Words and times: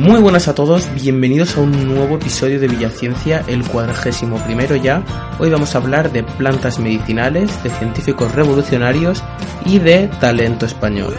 Muy 0.00 0.18
buenas 0.18 0.48
a 0.48 0.54
todos, 0.54 0.88
bienvenidos 0.94 1.58
a 1.58 1.60
un 1.60 1.94
nuevo 1.94 2.16
episodio 2.16 2.58
de 2.58 2.68
Villaciencia, 2.68 3.44
el 3.48 3.62
cuadragésimo 3.62 4.42
primero 4.44 4.74
ya. 4.74 5.04
Hoy 5.38 5.50
vamos 5.50 5.74
a 5.74 5.78
hablar 5.78 6.10
de 6.10 6.22
plantas 6.22 6.78
medicinales, 6.78 7.62
de 7.62 7.68
científicos 7.68 8.34
revolucionarios 8.34 9.22
y 9.66 9.78
de 9.78 10.08
talento 10.18 10.64
español. 10.64 11.18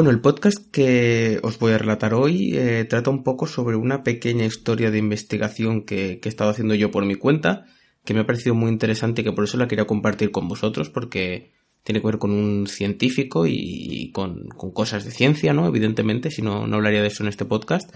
Bueno, 0.00 0.12
el 0.12 0.22
podcast 0.22 0.66
que 0.70 1.40
os 1.42 1.58
voy 1.58 1.72
a 1.72 1.78
relatar 1.78 2.14
hoy 2.14 2.56
eh, 2.56 2.86
trata 2.88 3.10
un 3.10 3.22
poco 3.22 3.46
sobre 3.46 3.76
una 3.76 4.02
pequeña 4.02 4.46
historia 4.46 4.90
de 4.90 4.96
investigación 4.96 5.82
que, 5.82 6.18
he 6.24 6.26
estado 6.26 6.48
haciendo 6.48 6.74
yo 6.74 6.90
por 6.90 7.04
mi 7.04 7.16
cuenta, 7.16 7.66
que 8.06 8.14
me 8.14 8.20
ha 8.20 8.26
parecido 8.26 8.54
muy 8.54 8.70
interesante 8.70 9.20
y 9.20 9.24
que 9.24 9.32
por 9.32 9.44
eso 9.44 9.58
la 9.58 9.68
quería 9.68 9.86
compartir 9.86 10.30
con 10.30 10.48
vosotros, 10.48 10.88
porque 10.88 11.52
tiene 11.82 12.00
que 12.00 12.06
ver 12.06 12.16
con 12.16 12.30
un 12.30 12.66
científico 12.66 13.44
y, 13.46 14.10
con, 14.14 14.48
cosas 14.72 15.04
de 15.04 15.10
ciencia, 15.10 15.52
¿no? 15.52 15.66
Evidentemente, 15.66 16.30
si 16.30 16.40
no, 16.40 16.66
no 16.66 16.76
hablaría 16.76 17.02
de 17.02 17.08
eso 17.08 17.22
en 17.22 17.28
este 17.28 17.44
podcast. 17.44 17.94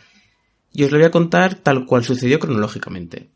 Y 0.74 0.84
os 0.84 0.92
lo 0.92 0.98
voy 0.98 1.06
a 1.06 1.10
contar 1.10 1.54
tal 1.54 1.86
cual 1.86 2.04
sucedió 2.04 2.38
cronológicamente. 2.38 3.30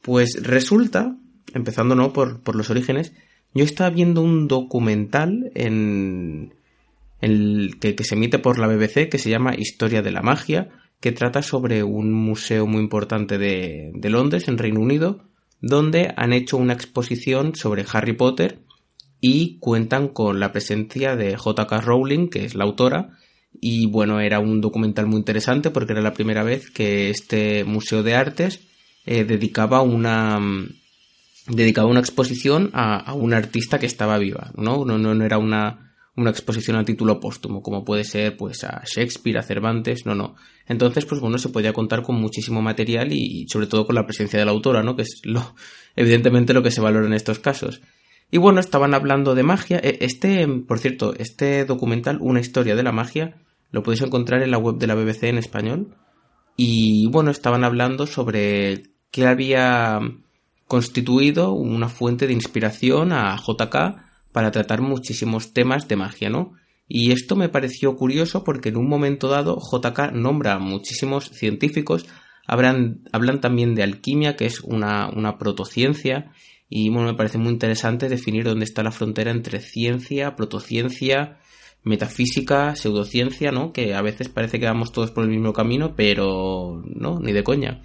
Pues 0.00 0.40
resulta, 0.40 1.16
empezando 1.54 1.96
¿no? 1.96 2.12
por, 2.12 2.40
por 2.40 2.54
los 2.54 2.70
orígenes, 2.70 3.14
yo 3.52 3.64
estaba 3.64 3.90
viendo 3.90 4.22
un 4.22 4.46
documental 4.46 5.50
en, 5.56 6.54
el, 7.22 7.78
que, 7.80 7.96
se 8.04 8.14
emite 8.14 8.38
por 8.38 8.58
la 8.58 8.66
BBC, 8.66 9.08
que 9.08 9.18
se 9.18 9.30
llama 9.30 9.54
Historia 9.56 10.02
de 10.02 10.10
la 10.10 10.20
Magia, 10.20 10.68
que 11.00 11.12
trata 11.12 11.40
sobre 11.42 11.82
un 11.82 12.12
museo 12.12 12.66
muy 12.66 12.80
importante 12.80 13.38
de, 13.38 13.92
de 13.94 14.10
Londres, 14.10 14.48
en 14.48 14.58
Reino 14.58 14.80
Unido, 14.80 15.24
donde 15.60 16.12
han 16.16 16.32
hecho 16.32 16.56
una 16.58 16.74
exposición 16.74 17.54
sobre 17.54 17.86
Harry 17.90 18.12
Potter 18.12 18.58
y 19.20 19.58
cuentan 19.60 20.08
con 20.08 20.40
la 20.40 20.52
presencia 20.52 21.16
de 21.16 21.36
J.K. 21.36 21.80
Rowling, 21.80 22.28
que 22.28 22.44
es 22.44 22.56
la 22.56 22.64
autora, 22.64 23.10
y 23.60 23.86
bueno, 23.86 24.20
era 24.20 24.40
un 24.40 24.60
documental 24.60 25.06
muy 25.06 25.18
interesante 25.18 25.70
porque 25.70 25.92
era 25.92 26.02
la 26.02 26.14
primera 26.14 26.42
vez 26.42 26.70
que 26.70 27.10
este 27.10 27.64
Museo 27.64 28.02
de 28.02 28.14
Artes 28.14 28.60
eh, 29.06 29.24
dedicaba 29.24 29.82
una 29.82 30.40
dedicaba 31.46 31.88
una 31.88 32.00
exposición 32.00 32.70
a, 32.72 32.96
a, 32.98 33.14
una 33.14 33.36
artista 33.36 33.78
que 33.78 33.86
estaba 33.86 34.18
viva, 34.18 34.52
¿no? 34.56 34.84
No, 34.84 34.96
no, 34.98 35.14
no 35.14 35.24
era 35.24 35.38
una, 35.38 35.91
una 36.16 36.30
exposición 36.30 36.76
a 36.76 36.84
título 36.84 37.20
póstumo, 37.20 37.62
como 37.62 37.84
puede 37.84 38.04
ser 38.04 38.36
pues 38.36 38.64
a 38.64 38.82
Shakespeare, 38.84 39.38
a 39.38 39.42
Cervantes, 39.42 40.04
no, 40.04 40.14
no. 40.14 40.36
Entonces, 40.66 41.06
pues 41.06 41.20
bueno, 41.20 41.38
se 41.38 41.48
podía 41.48 41.72
contar 41.72 42.02
con 42.02 42.16
muchísimo 42.16 42.60
material 42.60 43.12
y, 43.12 43.46
sobre 43.48 43.66
todo 43.66 43.86
con 43.86 43.94
la 43.94 44.04
presencia 44.04 44.38
de 44.38 44.44
la 44.44 44.50
autora, 44.50 44.82
¿no? 44.82 44.94
Que 44.94 45.02
es 45.02 45.22
lo, 45.24 45.54
evidentemente 45.96 46.52
lo 46.52 46.62
que 46.62 46.70
se 46.70 46.80
valora 46.80 47.06
en 47.06 47.14
estos 47.14 47.38
casos. 47.38 47.80
Y 48.30 48.38
bueno, 48.38 48.60
estaban 48.60 48.94
hablando 48.94 49.34
de 49.34 49.42
magia. 49.42 49.78
E, 49.82 49.98
este, 50.00 50.46
por 50.46 50.78
cierto, 50.78 51.14
este 51.18 51.64
documental, 51.64 52.18
Una 52.20 52.40
historia 52.40 52.76
de 52.76 52.82
la 52.82 52.92
magia, 52.92 53.36
lo 53.70 53.82
podéis 53.82 54.02
encontrar 54.02 54.42
en 54.42 54.50
la 54.50 54.58
web 54.58 54.76
de 54.76 54.86
la 54.86 54.94
BBC 54.94 55.24
en 55.24 55.38
español. 55.38 55.96
Y 56.56 57.06
bueno, 57.08 57.30
estaban 57.30 57.64
hablando 57.64 58.06
sobre 58.06 58.84
qué 59.10 59.26
había 59.26 60.00
constituido 60.66 61.52
una 61.52 61.88
fuente 61.88 62.26
de 62.26 62.32
inspiración 62.32 63.12
a 63.12 63.36
JK 63.36 64.11
para 64.32 64.50
tratar 64.50 64.80
muchísimos 64.80 65.52
temas 65.52 65.88
de 65.88 65.96
magia, 65.96 66.30
¿no? 66.30 66.54
Y 66.88 67.12
esto 67.12 67.36
me 67.36 67.48
pareció 67.48 67.96
curioso 67.96 68.44
porque 68.44 68.70
en 68.70 68.76
un 68.76 68.88
momento 68.88 69.28
dado 69.28 69.58
JK 69.58 70.12
nombra 70.12 70.54
a 70.54 70.58
muchísimos 70.58 71.30
científicos, 71.30 72.06
hablan, 72.46 73.04
también 73.40 73.74
de 73.74 73.82
alquimia, 73.82 74.36
que 74.36 74.46
es 74.46 74.60
una, 74.60 75.08
una 75.08 75.38
protociencia, 75.38 76.32
y 76.68 76.88
bueno, 76.88 77.08
me 77.08 77.14
parece 77.14 77.38
muy 77.38 77.52
interesante 77.52 78.08
definir 78.08 78.44
dónde 78.44 78.64
está 78.64 78.82
la 78.82 78.92
frontera 78.92 79.30
entre 79.30 79.60
ciencia, 79.60 80.36
protociencia, 80.36 81.38
metafísica, 81.84 82.76
pseudociencia, 82.76 83.52
¿no? 83.52 83.72
Que 83.72 83.94
a 83.94 84.02
veces 84.02 84.28
parece 84.28 84.58
que 84.58 84.66
vamos 84.66 84.92
todos 84.92 85.10
por 85.10 85.24
el 85.24 85.30
mismo 85.30 85.52
camino, 85.52 85.94
pero 85.96 86.82
no, 86.86 87.20
ni 87.20 87.32
de 87.32 87.44
coña. 87.44 87.82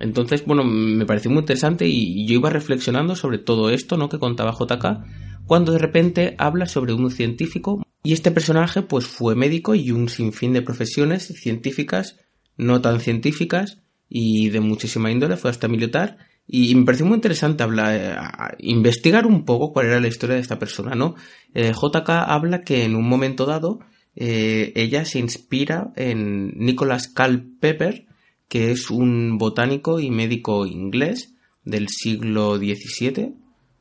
Entonces, 0.00 0.44
bueno, 0.44 0.64
me 0.64 1.06
pareció 1.06 1.30
muy 1.30 1.40
interesante 1.40 1.86
y 1.86 2.26
yo 2.26 2.34
iba 2.34 2.50
reflexionando 2.50 3.14
sobre 3.14 3.38
todo 3.38 3.70
esto, 3.70 3.96
¿no? 3.96 4.08
Que 4.08 4.18
contaba 4.18 4.56
JK 4.58 5.04
cuando 5.50 5.72
de 5.72 5.78
repente 5.78 6.36
habla 6.38 6.66
sobre 6.66 6.92
un 6.92 7.10
científico 7.10 7.82
y 8.04 8.12
este 8.12 8.30
personaje 8.30 8.82
pues 8.82 9.06
fue 9.06 9.34
médico 9.34 9.74
y 9.74 9.90
un 9.90 10.08
sinfín 10.08 10.52
de 10.52 10.62
profesiones 10.62 11.26
científicas, 11.26 12.20
no 12.56 12.80
tan 12.80 13.00
científicas 13.00 13.82
y 14.08 14.50
de 14.50 14.60
muchísima 14.60 15.10
índole, 15.10 15.36
fue 15.36 15.50
hasta 15.50 15.66
militar 15.66 16.18
y 16.46 16.74
me 16.76 16.84
pareció 16.84 17.04
muy 17.04 17.16
interesante 17.16 17.62
hablar, 17.62 17.94
eh, 17.94 18.56
investigar 18.60 19.26
un 19.26 19.44
poco 19.44 19.72
cuál 19.72 19.86
era 19.86 20.00
la 20.00 20.06
historia 20.06 20.36
de 20.36 20.42
esta 20.42 20.58
persona, 20.58 20.94
¿no? 20.94 21.16
Eh, 21.52 21.72
JK 21.72 22.08
habla 22.08 22.62
que 22.62 22.84
en 22.84 22.94
un 22.94 23.08
momento 23.08 23.44
dado 23.44 23.80
eh, 24.14 24.72
ella 24.76 25.04
se 25.04 25.18
inspira 25.18 25.92
en 25.96 26.52
Nicholas 26.56 27.08
Culpeper, 27.08 28.06
que 28.50 28.72
es 28.72 28.90
un 28.90 29.38
botánico 29.38 30.00
y 30.00 30.10
médico 30.10 30.66
inglés 30.66 31.36
del 31.64 31.88
siglo 31.88 32.56
XVII, 32.56 33.36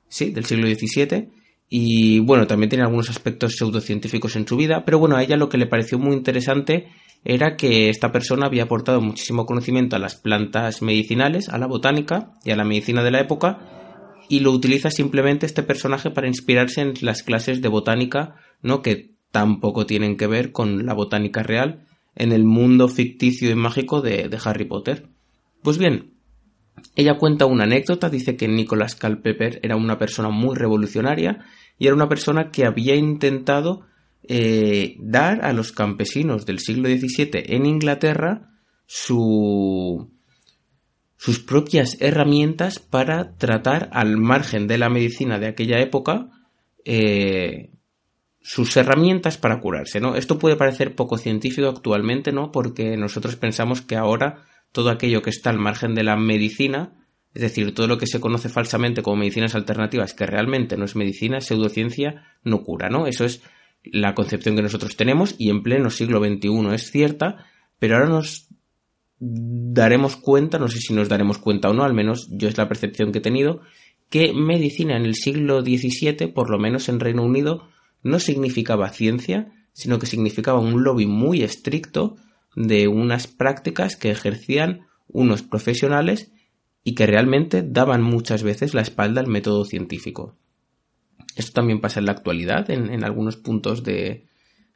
sí, 0.08 0.30
del 0.30 0.46
siglo 0.46 0.68
XVII, 0.68 1.32
y 1.68 2.20
bueno, 2.20 2.46
también 2.46 2.70
tiene 2.70 2.84
algunos 2.84 3.10
aspectos 3.10 3.56
pseudocientíficos 3.56 4.36
en 4.36 4.48
su 4.48 4.56
vida, 4.56 4.86
pero 4.86 5.00
bueno, 5.00 5.18
a 5.18 5.24
ella 5.24 5.38
lo 5.38 5.50
que 5.50 5.58
le 5.58 5.66
pareció 5.66 5.98
muy 5.98 6.16
interesante 6.16 6.88
era 7.26 7.58
que 7.58 7.90
esta 7.90 8.12
persona 8.12 8.46
había 8.46 8.64
aportado 8.64 9.02
muchísimo 9.02 9.48
conocimiento 9.48 9.96
a 9.96 10.00
las 10.00 10.16
plantas 10.16 10.84
medicinales, 10.84 11.50
a 11.50 11.58
la 11.58 11.66
botánica 11.66 12.34
y 12.46 12.52
a 12.52 12.56
la 12.56 12.64
medicina 12.64 13.04
de 13.04 13.12
la 13.12 13.22
época, 13.22 14.22
y 14.30 14.42
lo 14.42 14.52
utiliza 14.52 14.92
simplemente 14.92 15.48
este 15.48 15.64
personaje 15.64 16.12
para 16.12 16.28
inspirarse 16.28 16.82
en 16.82 16.94
las 17.02 17.24
clases 17.24 17.64
de 17.64 17.70
botánica, 17.70 18.36
¿no? 18.62 18.84
que 18.84 19.16
tampoco 19.32 19.88
tienen 19.88 20.16
que 20.16 20.28
ver 20.28 20.52
con 20.52 20.86
la 20.86 20.94
botánica 20.94 21.42
real 21.42 21.88
en 22.20 22.32
el 22.32 22.44
mundo 22.44 22.88
ficticio 22.88 23.50
y 23.50 23.56
mágico 23.56 24.02
de, 24.02 24.30
Harry 24.44 24.66
Potter. 24.66 25.08
Pues 25.64 25.80
bien, 25.80 26.12
ella 26.96 27.18
cuenta 27.18 27.48
una 27.48 27.64
anécdota, 27.64 28.10
dice 28.10 28.36
que 28.36 28.48
Nicholas 28.48 28.96
Culpeper 28.96 29.60
era 29.64 29.76
una 29.76 29.98
persona 29.98 30.30
muy 30.30 30.56
revolucionaria 30.56 31.46
y 31.80 31.88
era 31.88 31.96
una 31.96 32.10
persona 32.10 32.52
que 32.52 32.66
había 32.66 32.96
intentado 32.96 33.86
eh, 34.24 34.98
dar 35.00 35.44
a 35.44 35.54
los 35.54 35.72
campesinos 35.72 36.46
del 36.46 36.60
siglo 36.60 36.90
XVII 36.90 37.30
en 37.56 37.66
Inglaterra 37.66 38.52
su, 38.86 40.12
sus 41.16 41.40
propias 41.40 41.98
herramientas 42.02 42.80
para 42.80 43.38
tratar 43.38 43.90
al 43.94 44.18
margen 44.18 44.68
de 44.68 44.78
la 44.78 44.90
medicina 44.90 45.40
de 45.40 45.48
aquella 45.48 45.80
época 45.80 46.30
eh, 46.84 47.72
sus 48.42 48.76
herramientas 48.78 49.38
para 49.38 49.60
curarse, 49.60 50.00
¿no? 50.00 50.16
Esto 50.16 50.40
puede 50.40 50.56
parecer 50.56 50.96
poco 50.96 51.18
científico 51.18 51.68
actualmente, 51.68 52.32
¿no? 52.32 52.52
Porque 52.52 52.98
nosotros 52.98 53.36
pensamos 53.36 53.82
que 53.82 53.96
ahora 53.96 54.46
todo 54.72 54.90
aquello 54.90 55.22
que 55.22 55.30
está 55.30 55.50
al 55.50 55.60
margen 55.60 55.96
de 55.96 56.04
la 56.04 56.16
medicina, 56.16 56.94
es 57.34 57.42
decir, 57.42 57.74
todo 57.74 57.88
lo 57.88 57.98
que 57.98 58.08
se 58.08 58.20
conoce 58.20 58.50
falsamente 58.50 59.02
como 59.02 59.18
medicinas 59.18 59.56
alternativas, 59.56 60.14
que 60.14 60.26
realmente 60.26 60.78
no 60.78 60.86
es 60.86 60.96
medicina, 60.96 61.42
pseudociencia, 61.42 62.24
no 62.44 62.64
cura, 62.64 62.90
¿no? 62.90 63.08
Eso 63.08 63.26
es 63.26 63.42
la 63.84 64.16
concepción 64.16 64.56
que 64.56 64.62
nosotros 64.62 64.96
tenemos 64.96 65.36
y 65.38 65.50
en 65.50 65.64
pleno 65.64 65.90
siglo 65.90 66.20
XXI 66.20 66.74
es 66.74 66.92
cierta, 66.92 67.46
pero 67.78 67.96
ahora 67.96 68.10
nos 68.10 68.48
daremos 69.20 70.16
cuenta, 70.16 70.60
no 70.60 70.68
sé 70.70 70.80
si 70.80 70.94
nos 70.94 71.10
daremos 71.10 71.40
cuenta 71.40 71.70
o 71.70 71.74
no, 71.74 71.84
al 71.84 71.94
menos 71.94 72.30
yo 72.32 72.48
es 72.48 72.58
la 72.58 72.68
percepción 72.68 73.12
que 73.12 73.20
he 73.20 73.22
tenido, 73.22 73.62
que 74.10 74.34
medicina 74.34 74.96
en 74.98 75.06
el 75.06 75.16
siglo 75.16 75.62
XVII, 75.62 76.28
por 76.28 76.50
lo 76.50 76.58
menos 76.58 76.90
en 76.90 77.00
Reino 77.00 77.24
Unido, 77.24 77.68
no 78.04 78.20
significaba 78.20 78.90
ciencia, 78.90 79.52
sino 79.74 80.00
que 80.00 80.06
significaba 80.06 80.60
un 80.60 80.84
lobby 80.84 81.06
muy 81.06 81.44
estricto 81.44 82.18
de 82.56 82.88
unas 82.88 83.28
prácticas 83.28 83.96
que 83.96 84.12
ejercían 84.12 84.88
unos 85.08 85.44
profesionales 85.44 86.32
y 86.84 86.96
que 86.96 87.06
realmente 87.06 87.64
daban 87.64 88.02
muchas 88.02 88.44
veces 88.44 88.74
la 88.74 88.82
espalda 88.82 89.22
al 89.22 89.28
método 89.28 89.66
científico. 89.66 90.36
Esto 91.36 91.54
también 91.54 91.82
pasa 91.82 92.00
en 92.00 92.06
la 92.06 92.12
actualidad, 92.14 92.70
en, 92.70 93.04
algunos 93.04 93.38
puntos 93.38 93.84
de, 93.84 94.28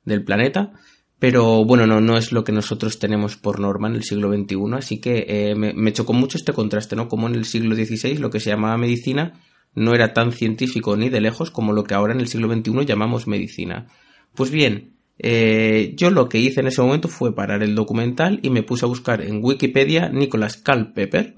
del 0.06 0.24
planeta, 0.24 0.74
pero 1.20 1.66
bueno, 1.66 1.88
no, 1.88 2.00
no 2.00 2.18
es 2.18 2.32
lo 2.32 2.44
que 2.44 2.52
nosotros 2.52 3.00
tenemos 3.00 3.38
por 3.38 3.60
norma 3.60 3.88
en 3.88 3.96
el 3.96 4.04
siglo 4.04 4.32
XXI, 4.32 4.58
así 4.74 5.00
que 5.00 5.26
eh, 5.28 5.56
me, 5.56 5.74
me, 5.74 5.94
chocó 5.94 6.14
mucho 6.14 6.38
este 6.38 6.54
contraste, 6.54 6.96
¿no? 6.96 7.08
Como 7.08 7.28
en 7.28 7.36
el 7.36 7.46
siglo 7.46 7.76
XVI 7.76 8.18
lo 8.18 8.30
que 8.30 8.40
se 8.40 8.50
llamaba 8.50 8.78
medicina 8.78 9.42
no 9.76 9.94
era 9.94 10.14
tan 10.14 10.32
científico 10.32 10.96
ni 10.96 11.10
de 11.10 11.22
lejos 11.22 11.52
como 11.52 11.74
lo 11.74 11.84
que 11.84 11.94
ahora 11.94 12.14
en 12.14 12.20
el 12.20 12.28
siglo 12.28 12.52
XXI 12.54 12.86
llamamos 12.86 13.28
medicina. 13.28 13.88
Pues 14.36 14.52
bien, 14.52 14.94
eh, 15.20 15.94
yo 15.96 16.10
lo 16.10 16.28
que 16.30 16.40
hice 16.40 16.62
en 16.62 16.68
ese 16.68 16.82
momento 16.82 17.08
fue 17.08 17.36
parar 17.36 17.64
el 17.64 17.76
documental 17.76 18.40
y 18.44 18.50
me 18.50 18.64
puse 18.64 18.86
a 18.86 18.90
buscar 18.90 19.22
en 19.22 19.44
Wikipedia 19.44 20.10
Nicholas 20.10 20.58
Culpeper 20.58 21.36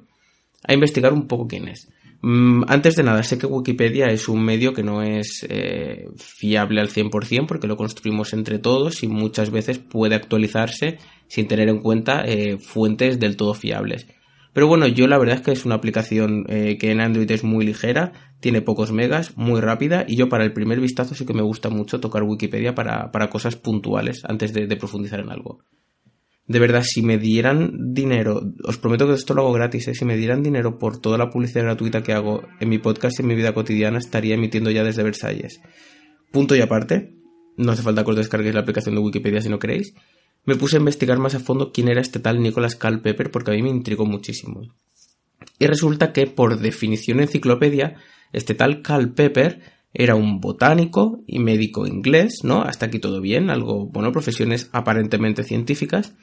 a 0.67 0.73
investigar 0.73 1.13
un 1.13 1.27
poco 1.27 1.47
quién 1.47 1.67
es. 1.67 1.89
Mm, 2.21 2.63
antes 2.67 2.95
de 2.95 3.03
nada, 3.03 3.21
sé 3.21 3.37
que 3.37 3.45
Wikipedia 3.45 4.07
es 4.07 4.27
un 4.27 4.43
medio 4.43 4.73
que 4.73 4.81
no 4.81 5.03
es 5.03 5.45
eh, 5.47 6.07
fiable 6.17 6.81
al 6.81 6.89
100% 6.89 7.45
porque 7.45 7.67
lo 7.67 7.77
construimos 7.77 8.33
entre 8.33 8.57
todos 8.57 9.03
y 9.03 9.07
muchas 9.07 9.51
veces 9.51 9.77
puede 9.77 10.15
actualizarse 10.15 10.97
sin 11.27 11.47
tener 11.47 11.69
en 11.69 11.79
cuenta 11.79 12.23
eh, 12.25 12.57
fuentes 12.57 13.19
del 13.19 13.37
todo 13.37 13.53
fiables. 13.53 14.07
Pero 14.55 14.67
bueno, 14.67 14.87
yo 14.87 15.05
la 15.07 15.17
verdad 15.17 15.35
es 15.35 15.41
que 15.41 15.51
es 15.51 15.65
una 15.65 15.75
aplicación 15.75 16.45
eh, 16.47 16.77
que 16.77 16.89
en 16.89 17.01
Android 17.01 17.29
es 17.29 17.43
muy 17.43 17.65
ligera, 17.65 18.13
tiene 18.39 18.61
pocos 18.61 18.93
megas, 18.93 19.35
muy 19.35 19.59
rápida 19.59 20.05
y 20.07 20.15
yo 20.15 20.29
para 20.29 20.45
el 20.45 20.53
primer 20.53 20.79
vistazo 20.79 21.13
sí 21.13 21.25
que 21.25 21.33
me 21.33 21.41
gusta 21.41 21.67
mucho 21.67 21.99
tocar 21.99 22.23
Wikipedia 22.23 22.73
para, 22.73 23.11
cosas 23.29 23.57
puntuales 23.57 24.21
antes 24.23 24.53
de, 24.53 24.73
profundizar 24.77 25.19
en 25.19 25.29
algo. 25.29 25.59
De 26.47 26.59
verdad, 26.59 26.83
si 26.85 27.01
me 27.01 27.17
dieran 27.17 27.93
dinero, 27.93 28.43
os 28.63 28.77
prometo 28.77 29.05
que 29.05 29.15
esto 29.15 29.33
lo 29.33 29.41
hago 29.41 29.51
gratis, 29.51 29.89
¿eh? 29.89 29.93
si 29.93 30.05
me 30.05 30.15
dieran 30.15 30.41
dinero 30.41 30.77
por 30.77 31.01
toda 31.01 31.17
la 31.17 31.29
publicidad 31.29 31.63
gratuita 31.63 32.01
que 32.01 32.13
hago 32.13 32.43
en 32.61 32.69
mi 32.69 32.77
podcast 32.77 33.19
y 33.19 33.23
en 33.23 33.27
mi 33.27 33.35
vida 33.35 33.53
cotidiana, 33.53 33.97
estaría 33.97 34.35
emitiendo 34.35 34.71
ya 34.71 34.85
desde 34.85 35.03
Versalles. 35.03 35.59
Punto 36.31 36.55
y 36.55 36.61
aparte, 36.61 37.13
no 37.57 37.73
hace 37.73 37.81
falta 37.81 38.05
que 38.05 38.11
os 38.11 38.15
descarguéis 38.15 38.55
la 38.55 38.61
aplicación 38.61 38.95
de 38.95 39.01
Wikipedia 39.01 39.41
si 39.41 39.49
no 39.49 39.59
queréis 39.59 39.93
me 40.45 40.55
puse 40.55 40.77
a 40.77 40.79
investigar 40.79 41.17
más 41.19 41.35
a 41.35 41.39
fondo 41.39 41.71
quién 41.71 41.87
era 41.87 42.01
este 42.01 42.19
tal 42.19 42.41
Nicholas 42.41 42.75
Culpeper 42.75 43.31
porque 43.31 43.51
a 43.51 43.53
mí 43.55 43.63
me 43.63 43.69
intrigó 43.69 44.05
muchísimo. 44.05 44.61
Y 45.59 45.67
resulta 45.67 46.13
que, 46.13 46.27
por 46.27 46.59
definición 46.59 47.19
enciclopedia, 47.19 47.95
este 48.33 48.53
tal 48.53 48.83
Culpeper 48.83 49.61
era 49.93 50.15
un 50.15 50.41
botánico 50.41 51.23
y 51.25 51.39
médico 51.39 51.87
inglés, 51.87 52.39
¿no? 52.43 52.61
Hasta 52.61 52.87
aquí 52.87 52.99
todo 52.99 53.21
bien, 53.21 53.49
algo, 53.49 53.87
bueno, 53.87 54.11
profesiones 54.11 54.69
aparentemente 54.73 55.43
científicas, 55.43 56.13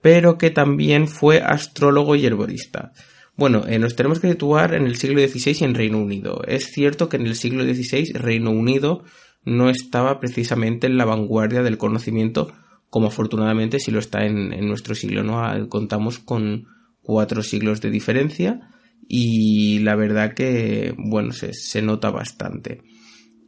pero 0.00 0.36
que 0.38 0.50
también 0.50 1.06
fue 1.06 1.40
astrólogo 1.40 2.16
y 2.16 2.26
herborista. 2.26 2.92
Bueno, 3.36 3.64
eh, 3.66 3.78
nos 3.78 3.96
tenemos 3.96 4.18
que 4.20 4.30
situar 4.30 4.74
en 4.74 4.86
el 4.86 4.96
siglo 4.96 5.26
XVI 5.26 5.64
en 5.64 5.74
Reino 5.74 5.98
Unido. 5.98 6.42
Es 6.46 6.72
cierto 6.72 7.08
que 7.08 7.16
en 7.16 7.26
el 7.26 7.36
siglo 7.36 7.64
XVI 7.64 8.12
Reino 8.12 8.50
Unido 8.50 9.04
no 9.44 9.70
estaba 9.70 10.20
precisamente 10.20 10.86
en 10.86 10.98
la 10.98 11.04
vanguardia 11.04 11.62
del 11.62 11.78
conocimiento 11.78 12.52
como 12.92 13.06
afortunadamente 13.06 13.80
si 13.80 13.90
lo 13.90 14.00
está 14.00 14.26
en, 14.26 14.50
nuestro 14.68 14.94
siglo, 14.94 15.22
¿no? 15.22 15.42
Ah, 15.42 15.58
contamos 15.66 16.18
con 16.18 16.66
cuatro 17.00 17.42
siglos 17.42 17.80
de 17.80 17.88
diferencia 17.88 18.68
y 19.08 19.78
la 19.78 19.96
verdad 19.96 20.34
que, 20.34 20.94
bueno, 20.98 21.32
se, 21.32 21.80
nota 21.80 22.10
bastante. 22.10 22.82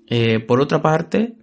Eh, 0.08 0.41
por 0.41 0.62
otra 0.62 0.81
parte, 0.81 1.35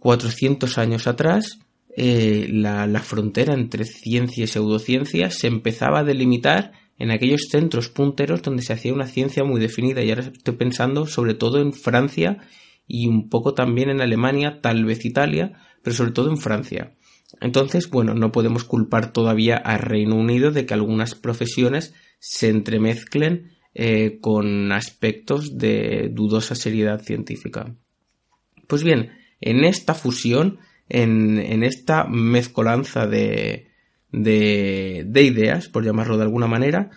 400 0.00 0.76
años 0.76 1.06
atrás, 1.06 1.60
eh, 1.96 2.48
la, 2.50 2.88
la, 2.88 3.00
frontera 3.00 3.54
entre 3.54 3.84
ciencia 3.84 4.42
y 4.42 4.48
pseudociencia 4.48 5.30
se 5.30 5.46
empezaba 5.46 6.00
a 6.00 6.04
delimitar 6.04 6.72
en 6.98 7.12
aquellos 7.12 7.42
centros 7.48 7.90
punteros 7.90 8.42
donde 8.42 8.64
se 8.64 8.72
hacía 8.72 8.92
una 8.92 9.06
ciencia 9.06 9.44
muy 9.44 9.60
definida 9.60 10.02
y 10.02 10.10
ahora 10.10 10.32
estoy 10.34 10.56
pensando 10.56 11.06
sobre 11.06 11.34
todo 11.34 11.60
en 11.60 11.74
Francia 11.74 12.38
y 12.88 13.06
un 13.06 13.28
poco 13.28 13.54
también 13.54 13.88
en 13.88 14.00
Alemania, 14.00 14.58
tal 14.60 14.84
vez 14.84 15.04
Italia, 15.04 15.52
pero 15.80 15.94
sobre 15.94 16.10
todo 16.10 16.28
en 16.28 16.38
Francia. 16.38 16.92
Entonces, 17.40 17.90
bueno, 17.90 18.14
no 18.14 18.32
podemos 18.32 18.64
culpar 18.64 19.12
todavía 19.12 19.56
al 19.56 19.80
Reino 19.80 20.16
Unido 20.16 20.50
de 20.50 20.66
que 20.66 20.74
algunas 20.74 21.14
profesiones 21.14 21.94
se 22.18 22.48
entremezclen 22.48 23.52
eh, 23.74 24.18
con 24.20 24.72
aspectos 24.72 25.58
de 25.58 26.08
dudosa 26.12 26.54
seriedad 26.54 27.00
científica. 27.02 27.74
Pues 28.66 28.84
bien, 28.84 29.10
en 29.40 29.64
esta 29.64 29.94
fusión, 29.94 30.58
en, 30.88 31.62
esta 31.64 32.04
mezcolanza 32.04 33.06
de, 33.06 33.68
de, 34.10 35.22
ideas, 35.22 35.68
por 35.68 35.84
llamarlo 35.84 36.16
de 36.16 36.22
alguna 36.22 36.46
manera, 36.46 36.90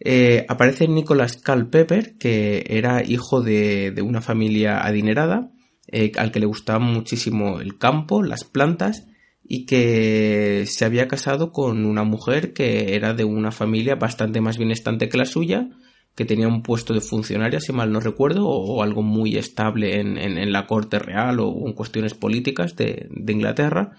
eh, 0.00 0.44
aparece 0.48 0.88
Nicholas 0.88 1.36
Culpeper, 1.36 2.18
que 2.18 2.64
era 2.68 3.02
hijo 3.04 3.40
de, 3.40 3.94
una 4.02 4.20
familia 4.20 4.84
adinerada, 4.84 5.50
eh, 5.90 6.12
al 6.16 6.32
que 6.32 6.40
le 6.40 6.46
gustaba 6.46 6.80
muchísimo 6.80 7.60
el 7.60 7.78
campo, 7.78 8.22
las 8.22 8.44
plantas, 8.44 9.06
y 9.46 9.66
que 9.66 10.64
se 10.66 10.84
había 10.84 11.06
casado 11.06 11.52
con 11.52 11.84
una 11.84 12.02
mujer 12.02 12.54
que 12.54 12.94
era 12.96 13.12
de 13.12 13.24
una 13.24 13.52
familia 13.52 13.94
bastante 13.94 14.40
más 14.40 14.56
bienestante 14.56 15.08
que 15.08 15.18
la 15.18 15.26
suya, 15.26 15.68
que 16.14 16.24
tenía 16.24 16.48
un 16.48 16.62
puesto 16.62 16.94
de 16.94 17.00
funcionaria, 17.00 17.60
si 17.60 17.72
mal 17.72 17.92
no 17.92 18.00
recuerdo, 18.00 18.48
o, 18.48 18.82
algo 18.82 19.02
muy 19.02 19.36
estable 19.36 20.00
en, 20.00 20.52
la 20.52 20.66
corte 20.66 20.98
real 20.98 21.40
o 21.40 21.66
en 21.66 21.72
cuestiones 21.74 22.14
políticas 22.14 22.74
de, 22.76 23.08
Inglaterra, 23.28 23.92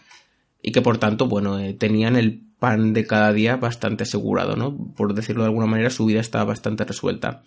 y 0.61 0.71
que 0.71 0.81
por 0.81 0.97
tanto, 0.97 1.27
bueno, 1.27 1.59
eh, 1.59 1.73
tenían 1.73 2.15
el 2.15 2.41
pan 2.57 2.93
de 2.93 3.05
cada 3.05 3.31
día 3.33 3.57
bastante 3.57 4.03
asegurado, 4.03 4.55
¿no? 4.55 4.75
Por 4.95 5.13
decirlo 5.13 5.43
de 5.43 5.49
alguna 5.49 5.67
manera, 5.67 5.89
su 5.89 6.05
vida 6.05 6.21
estaba 6.21 6.45
bastante 6.45 6.85
resuelta. 6.85 7.43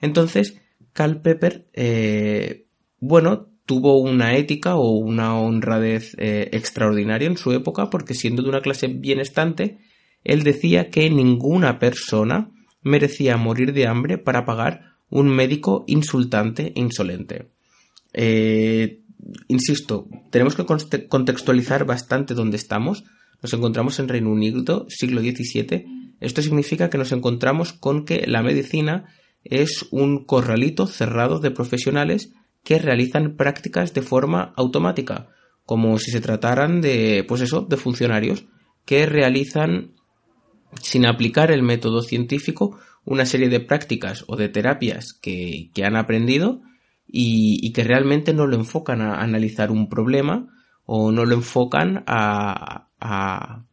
Entonces, 0.00 0.60
Cal 0.92 1.22
Pepper, 1.22 1.68
eh, 1.72 2.66
bueno, 2.98 3.48
tuvo 3.68 3.98
una 3.98 4.34
ética 4.34 4.76
o 4.76 4.92
una 4.92 5.38
honradez 5.38 6.14
eh, 6.16 6.48
extraordinaria 6.52 7.28
en 7.28 7.36
su 7.36 7.52
época 7.52 7.90
porque 7.90 8.14
siendo 8.14 8.42
de 8.42 8.48
una 8.48 8.62
clase 8.62 8.86
bienestante, 8.86 9.76
él 10.24 10.42
decía 10.42 10.88
que 10.88 11.10
ninguna 11.10 11.78
persona 11.78 12.50
merecía 12.80 13.36
morir 13.36 13.74
de 13.74 13.86
hambre 13.86 14.16
para 14.16 14.46
pagar 14.46 14.94
un 15.10 15.28
médico 15.28 15.84
insultante 15.86 16.72
e 16.74 16.80
insolente. 16.80 17.50
Eh, 18.14 19.02
insisto, 19.48 20.08
tenemos 20.30 20.54
que 20.54 20.64
contextualizar 21.06 21.84
bastante 21.84 22.32
dónde 22.32 22.56
estamos. 22.56 23.04
Nos 23.42 23.52
encontramos 23.52 23.98
en 23.98 24.08
Reino 24.08 24.30
Unido, 24.30 24.86
siglo 24.88 25.20
XVII. 25.20 25.84
Esto 26.20 26.40
significa 26.40 26.88
que 26.88 26.96
nos 26.96 27.12
encontramos 27.12 27.74
con 27.74 28.06
que 28.06 28.26
la 28.26 28.42
medicina 28.42 29.12
es 29.44 29.86
un 29.90 30.24
corralito 30.24 30.86
cerrado 30.86 31.38
de 31.38 31.50
profesionales 31.50 32.32
que 32.68 32.78
realizan 32.78 33.34
prácticas 33.34 33.94
de 33.94 34.02
forma 34.02 34.52
automática, 34.54 35.28
como 35.64 35.98
si 35.98 36.10
se 36.10 36.20
trataran 36.20 36.82
de, 36.82 37.24
pues 37.26 37.40
eso, 37.40 37.62
de 37.62 37.78
funcionarios 37.78 38.44
que 38.84 39.06
realizan 39.06 39.94
sin 40.82 41.06
aplicar 41.06 41.50
el 41.50 41.62
método 41.62 42.02
científico 42.02 42.78
una 43.06 43.24
serie 43.24 43.48
de 43.48 43.60
prácticas 43.60 44.26
o 44.26 44.36
de 44.36 44.50
terapias 44.50 45.14
que, 45.14 45.70
han 45.82 45.96
aprendido 45.96 46.60
y, 47.06 47.72
que 47.72 47.84
realmente 47.84 48.34
no 48.34 48.46
lo 48.46 48.56
enfocan 48.56 49.00
a 49.00 49.22
analizar 49.22 49.70
un 49.70 49.88
problema 49.88 50.48
o 50.84 51.10
no 51.10 51.24
lo 51.24 51.36
enfocan 51.36 52.04
a, 52.06 52.90
a, 53.00 53.64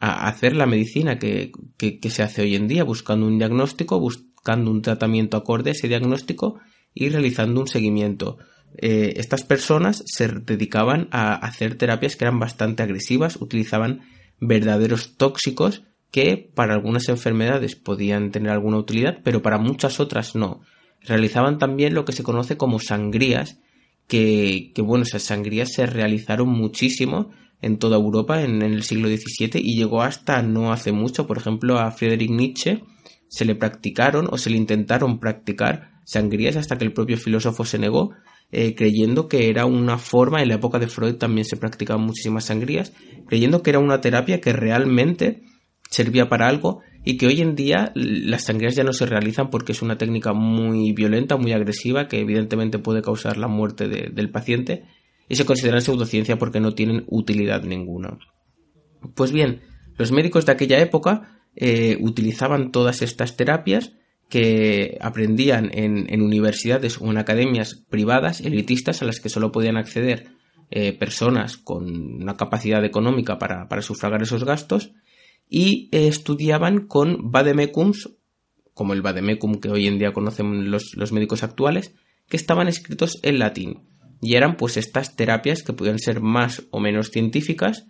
hacer 0.00 0.56
la 0.56 0.64
medicina 0.64 1.18
que, 1.18 1.52
que, 1.76 2.08
se 2.08 2.22
hace 2.22 2.40
hoy 2.40 2.54
en 2.54 2.68
día, 2.68 2.84
buscando 2.84 3.26
un 3.26 3.36
diagnóstico, 3.36 4.00
buscando 4.00 4.70
un 4.70 4.80
tratamiento 4.80 5.36
acorde 5.36 5.68
a 5.68 5.72
ese 5.72 5.88
diagnóstico 5.88 6.58
y 6.94 7.08
realizando 7.08 7.60
un 7.60 7.66
seguimiento. 7.66 8.38
Eh, 8.76 9.14
estas 9.16 9.44
personas 9.44 10.02
se 10.06 10.28
dedicaban 10.28 11.08
a 11.10 11.34
hacer 11.34 11.76
terapias 11.76 12.16
que 12.16 12.24
eran 12.24 12.38
bastante 12.38 12.82
agresivas, 12.82 13.36
utilizaban 13.36 14.02
verdaderos 14.40 15.16
tóxicos 15.16 15.82
que 16.10 16.50
para 16.54 16.74
algunas 16.74 17.08
enfermedades 17.08 17.76
podían 17.76 18.30
tener 18.30 18.52
alguna 18.52 18.78
utilidad, 18.78 19.18
pero 19.24 19.42
para 19.42 19.58
muchas 19.58 20.00
otras 20.00 20.34
no. 20.34 20.62
Realizaban 21.00 21.58
también 21.58 21.94
lo 21.94 22.04
que 22.04 22.12
se 22.12 22.22
conoce 22.22 22.56
como 22.56 22.78
sangrías, 22.78 23.58
que, 24.06 24.72
bueno, 24.78 25.04
esas 25.04 25.22
sangrías 25.22 25.72
se 25.72 25.86
realizaron 25.86 26.48
muchísimo 26.48 27.30
en 27.60 27.78
toda 27.78 27.96
Europa 27.96 28.42
en, 28.42 28.62
en, 28.62 28.74
el 28.74 28.82
siglo 28.82 29.08
XVII 29.08 29.60
y 29.60 29.76
llegó 29.76 30.02
hasta 30.02 30.42
no 30.42 30.72
hace 30.72 30.92
mucho, 30.92 31.26
por 31.26 31.38
ejemplo, 31.38 31.78
a 31.78 31.90
Friedrich 31.90 32.30
Nietzsche 32.30 32.84
se 33.28 33.44
le 33.44 33.54
practicaron 33.54 34.28
o 34.30 34.38
se 34.38 34.50
le 34.50 34.56
intentaron 34.56 35.18
practicar 35.18 35.93
sangrías 36.04 36.56
hasta 36.56 36.76
que 36.76 36.84
el 36.84 36.92
propio 36.92 37.16
filósofo 37.16 37.64
se 37.64 37.78
negó 37.78 38.14
eh, 38.52 38.74
creyendo 38.76 39.26
que 39.26 39.48
era 39.48 39.66
una 39.66 39.98
forma, 39.98 40.40
en 40.40 40.48
la 40.48 40.54
época 40.54 40.78
de 40.78 40.86
Freud 40.86 41.16
también 41.16 41.44
se 41.44 41.56
practicaban 41.56 42.04
muchísimas 42.04 42.44
sangrías, 42.44 42.92
creyendo 43.26 43.62
que 43.62 43.70
era 43.70 43.80
una 43.80 44.00
terapia 44.00 44.40
que 44.40 44.52
realmente 44.52 45.42
servía 45.90 46.28
para 46.28 46.48
algo 46.48 46.80
y 47.04 47.16
que 47.16 47.26
hoy 47.26 47.40
en 47.40 47.56
día 47.56 47.90
las 47.94 48.44
sangrías 48.44 48.76
ya 48.76 48.84
no 48.84 48.92
se 48.92 49.06
realizan 49.06 49.50
porque 49.50 49.72
es 49.72 49.82
una 49.82 49.98
técnica 49.98 50.32
muy 50.32 50.92
violenta, 50.92 51.36
muy 51.36 51.52
agresiva, 51.52 52.06
que 52.06 52.20
evidentemente 52.20 52.78
puede 52.78 53.02
causar 53.02 53.38
la 53.38 53.48
muerte 53.48 53.88
del 53.88 54.30
paciente 54.30 54.84
y 55.28 55.36
se 55.36 55.44
consideran 55.44 55.82
pseudociencia 55.82 56.38
porque 56.38 56.60
no 56.60 56.74
tienen 56.74 57.04
utilidad 57.08 57.64
ninguna. 57.64 58.18
Pues 59.14 59.32
bien, 59.32 59.62
los 59.98 60.12
médicos 60.12 60.46
de 60.46 60.52
aquella 60.52 60.78
época 60.78 61.42
eh, 61.56 61.98
utilizaban 62.00 62.70
todas 62.70 63.02
estas 63.02 63.36
terapias 63.36 63.92
que 64.28 64.98
aprendían 65.00 65.70
en, 65.72 66.22
universidades 66.22 67.00
o 67.00 67.10
en 67.10 67.18
academias 67.18 67.84
privadas, 67.88 68.40
elitistas, 68.40 69.02
a 69.02 69.04
las 69.04 69.20
que 69.20 69.28
solo 69.28 69.52
podían 69.52 69.76
acceder 69.76 70.28
eh, 70.70 70.92
personas 70.92 71.56
con 71.56 72.22
una 72.22 72.36
capacidad 72.36 72.84
económica 72.84 73.38
para, 73.38 73.82
sufragar 73.82 74.22
esos 74.22 74.44
gastos, 74.44 74.92
y 75.48 75.88
eh, 75.92 76.08
estudiaban 76.08 76.86
con 76.86 77.30
vademecums, 77.30 78.10
como 78.72 78.92
el 78.92 79.02
vademecum 79.02 79.60
que 79.60 79.70
hoy 79.70 79.86
en 79.86 79.98
día 79.98 80.12
conocen 80.12 80.70
los, 80.70 80.94
los 80.96 81.12
médicos 81.12 81.42
actuales, 81.42 81.94
que 82.28 82.36
estaban 82.36 82.66
escritos 82.66 83.20
en 83.22 83.38
latín. 83.38 83.82
Y 84.20 84.36
eran 84.36 84.56
pues 84.56 84.78
estas 84.78 85.16
terapias 85.16 85.62
que 85.62 85.74
podían 85.74 85.98
ser 85.98 86.20
más 86.20 86.64
o 86.70 86.80
menos 86.80 87.10
científicas, 87.10 87.86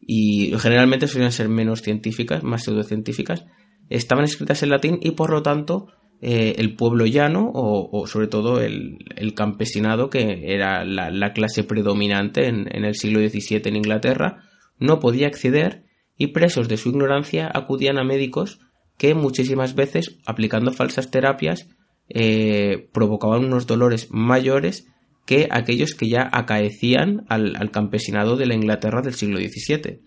y 0.00 0.52
generalmente 0.58 1.08
solían 1.08 1.32
ser 1.32 1.48
menos 1.48 1.82
científicas, 1.82 2.42
más 2.42 2.64
pseudocientíficas, 2.64 3.44
estaban 3.88 4.24
escritas 4.24 4.62
en 4.62 4.70
latín 4.70 4.98
y 5.00 5.12
por 5.12 5.30
lo 5.30 5.42
tanto 5.42 5.88
eh, 6.20 6.54
el 6.58 6.76
pueblo 6.76 7.04
llano 7.04 7.50
o, 7.52 8.06
sobre 8.06 8.26
todo 8.26 8.60
el, 8.60 8.98
campesinado 9.34 10.08
que 10.08 10.54
era 10.54 10.84
la, 10.84 11.32
clase 11.34 11.62
predominante 11.62 12.48
en, 12.48 12.66
el 12.84 12.94
siglo 12.94 13.20
XVII 13.20 13.62
en 13.66 13.76
Inglaterra 13.76 14.42
no 14.78 14.98
podía 14.98 15.26
acceder 15.26 15.84
y 16.16 16.28
presos 16.28 16.68
de 16.68 16.78
su 16.78 16.88
ignorancia 16.88 17.50
acudían 17.52 17.98
a 17.98 18.04
médicos 18.04 18.60
que 18.96 19.14
muchísimas 19.14 19.74
veces 19.74 20.18
aplicando 20.24 20.72
falsas 20.72 21.10
terapias 21.10 21.68
eh, 22.08 22.88
provocaban 22.92 23.44
unos 23.44 23.66
dolores 23.66 24.08
mayores 24.10 24.86
que 25.26 25.48
aquellos 25.50 25.94
que 25.94 26.08
ya 26.08 26.30
acaecían 26.32 27.26
al, 27.28 27.56
al 27.56 27.70
campesinado 27.70 28.36
de 28.36 28.46
la 28.46 28.54
Inglaterra 28.54 29.02
del 29.02 29.14
siglo 29.14 29.38
XVII. 29.38 30.00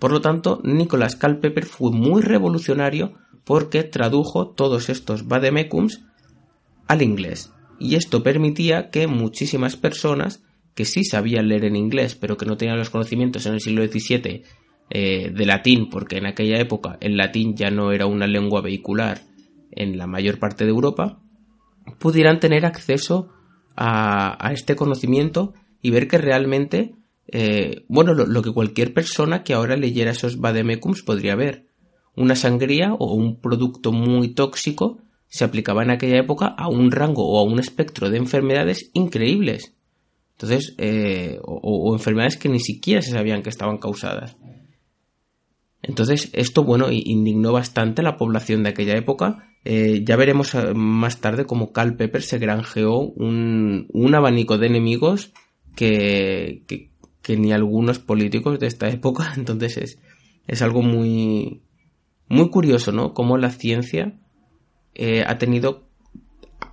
Por 0.00 0.12
lo 0.12 0.20
tanto, 0.20 0.60
Nicholas 0.64 1.16
Culpeper 1.16 1.64
fue 1.64 1.90
muy 1.90 2.22
revolucionario 2.22 3.14
porque 3.44 3.82
tradujo 3.82 4.48
todos 4.48 4.88
estos 4.88 5.26
vademecums 5.26 6.04
al 6.86 7.02
inglés. 7.02 7.52
Y 7.78 7.94
esto 7.94 8.22
permitía 8.22 8.90
que 8.90 9.06
muchísimas 9.06 9.76
personas 9.76 10.42
que 10.74 10.84
sí 10.84 11.04
sabían 11.04 11.48
leer 11.48 11.64
en 11.64 11.76
inglés, 11.76 12.14
pero 12.14 12.36
que 12.36 12.46
no 12.46 12.56
tenían 12.56 12.78
los 12.78 12.90
conocimientos 12.90 13.46
en 13.46 13.54
el 13.54 13.60
siglo 13.60 13.86
XVII 13.86 14.42
eh, 14.90 15.30
de 15.34 15.46
latín, 15.46 15.88
porque 15.88 16.18
en 16.18 16.26
aquella 16.26 16.58
época 16.60 16.98
el 17.00 17.16
latín 17.16 17.56
ya 17.56 17.70
no 17.70 17.92
era 17.92 18.06
una 18.06 18.26
lengua 18.26 18.60
vehicular 18.60 19.22
en 19.72 19.96
la 19.98 20.06
mayor 20.06 20.38
parte 20.38 20.64
de 20.64 20.70
Europa, 20.70 21.18
pudieran 21.98 22.40
tener 22.40 22.66
acceso 22.66 23.28
a, 23.76 24.50
este 24.52 24.76
conocimiento 24.76 25.54
y 25.82 25.90
ver 25.90 26.08
que 26.08 26.18
realmente 26.18 26.94
eh, 27.28 27.84
bueno, 27.88 28.14
lo, 28.14 28.42
que 28.42 28.52
cualquier 28.52 28.94
persona 28.94 29.42
que 29.42 29.54
ahora 29.54 29.76
leyera 29.76 30.12
esos 30.12 30.38
vademecums 30.38 31.02
podría 31.02 31.34
ver. 31.34 31.66
Una 32.14 32.36
sangría 32.36 32.94
o 32.94 33.14
un 33.14 33.40
producto 33.40 33.92
muy 33.92 34.28
tóxico 34.28 34.98
se 35.28 35.44
aplicaba 35.44 35.82
en 35.82 35.90
aquella 35.90 36.18
época 36.18 36.46
a 36.46 36.68
un 36.68 36.92
rango 36.92 37.28
o 37.28 37.38
a 37.38 37.42
un 37.42 37.58
espectro 37.58 38.10
de 38.10 38.18
enfermedades 38.18 38.90
increíbles. 38.94 39.74
Entonces, 40.32 40.74
eh, 40.78 41.38
o, 41.42 41.92
enfermedades 41.94 42.36
que 42.36 42.48
ni 42.48 42.60
siquiera 42.60 43.02
se 43.02 43.10
sabían 43.10 43.42
que 43.42 43.50
estaban 43.50 43.78
causadas. 43.78 44.36
Entonces, 45.82 46.30
esto, 46.32 46.64
bueno, 46.64 46.90
indignó 46.90 47.52
bastante 47.52 48.02
a 48.02 48.04
la 48.04 48.16
población 48.16 48.62
de 48.62 48.70
aquella 48.70 48.96
época. 48.96 49.50
Eh, 49.64 50.02
ya 50.04 50.16
veremos 50.16 50.54
más 50.74 51.20
tarde 51.20 51.44
cómo 51.44 51.72
Carl 51.72 51.96
Pepper 51.96 52.22
se 52.22 52.38
granjeó 52.38 53.00
un, 53.00 53.86
un 53.92 54.14
abanico 54.14 54.58
de 54.58 54.66
enemigos 54.68 55.32
que, 55.74 56.62
que 56.66 56.90
ni 57.34 57.52
algunos 57.52 57.98
políticos 57.98 58.60
de 58.60 58.68
esta 58.68 58.88
época. 58.88 59.32
Entonces 59.36 59.76
es, 59.76 59.98
es 60.46 60.62
algo 60.62 60.82
muy, 60.82 61.62
muy 62.28 62.50
curioso, 62.50 62.92
¿no? 62.92 63.14
Cómo 63.14 63.38
la 63.38 63.50
ciencia 63.50 64.20
eh, 64.94 65.24
ha 65.26 65.38
tenido, 65.38 65.88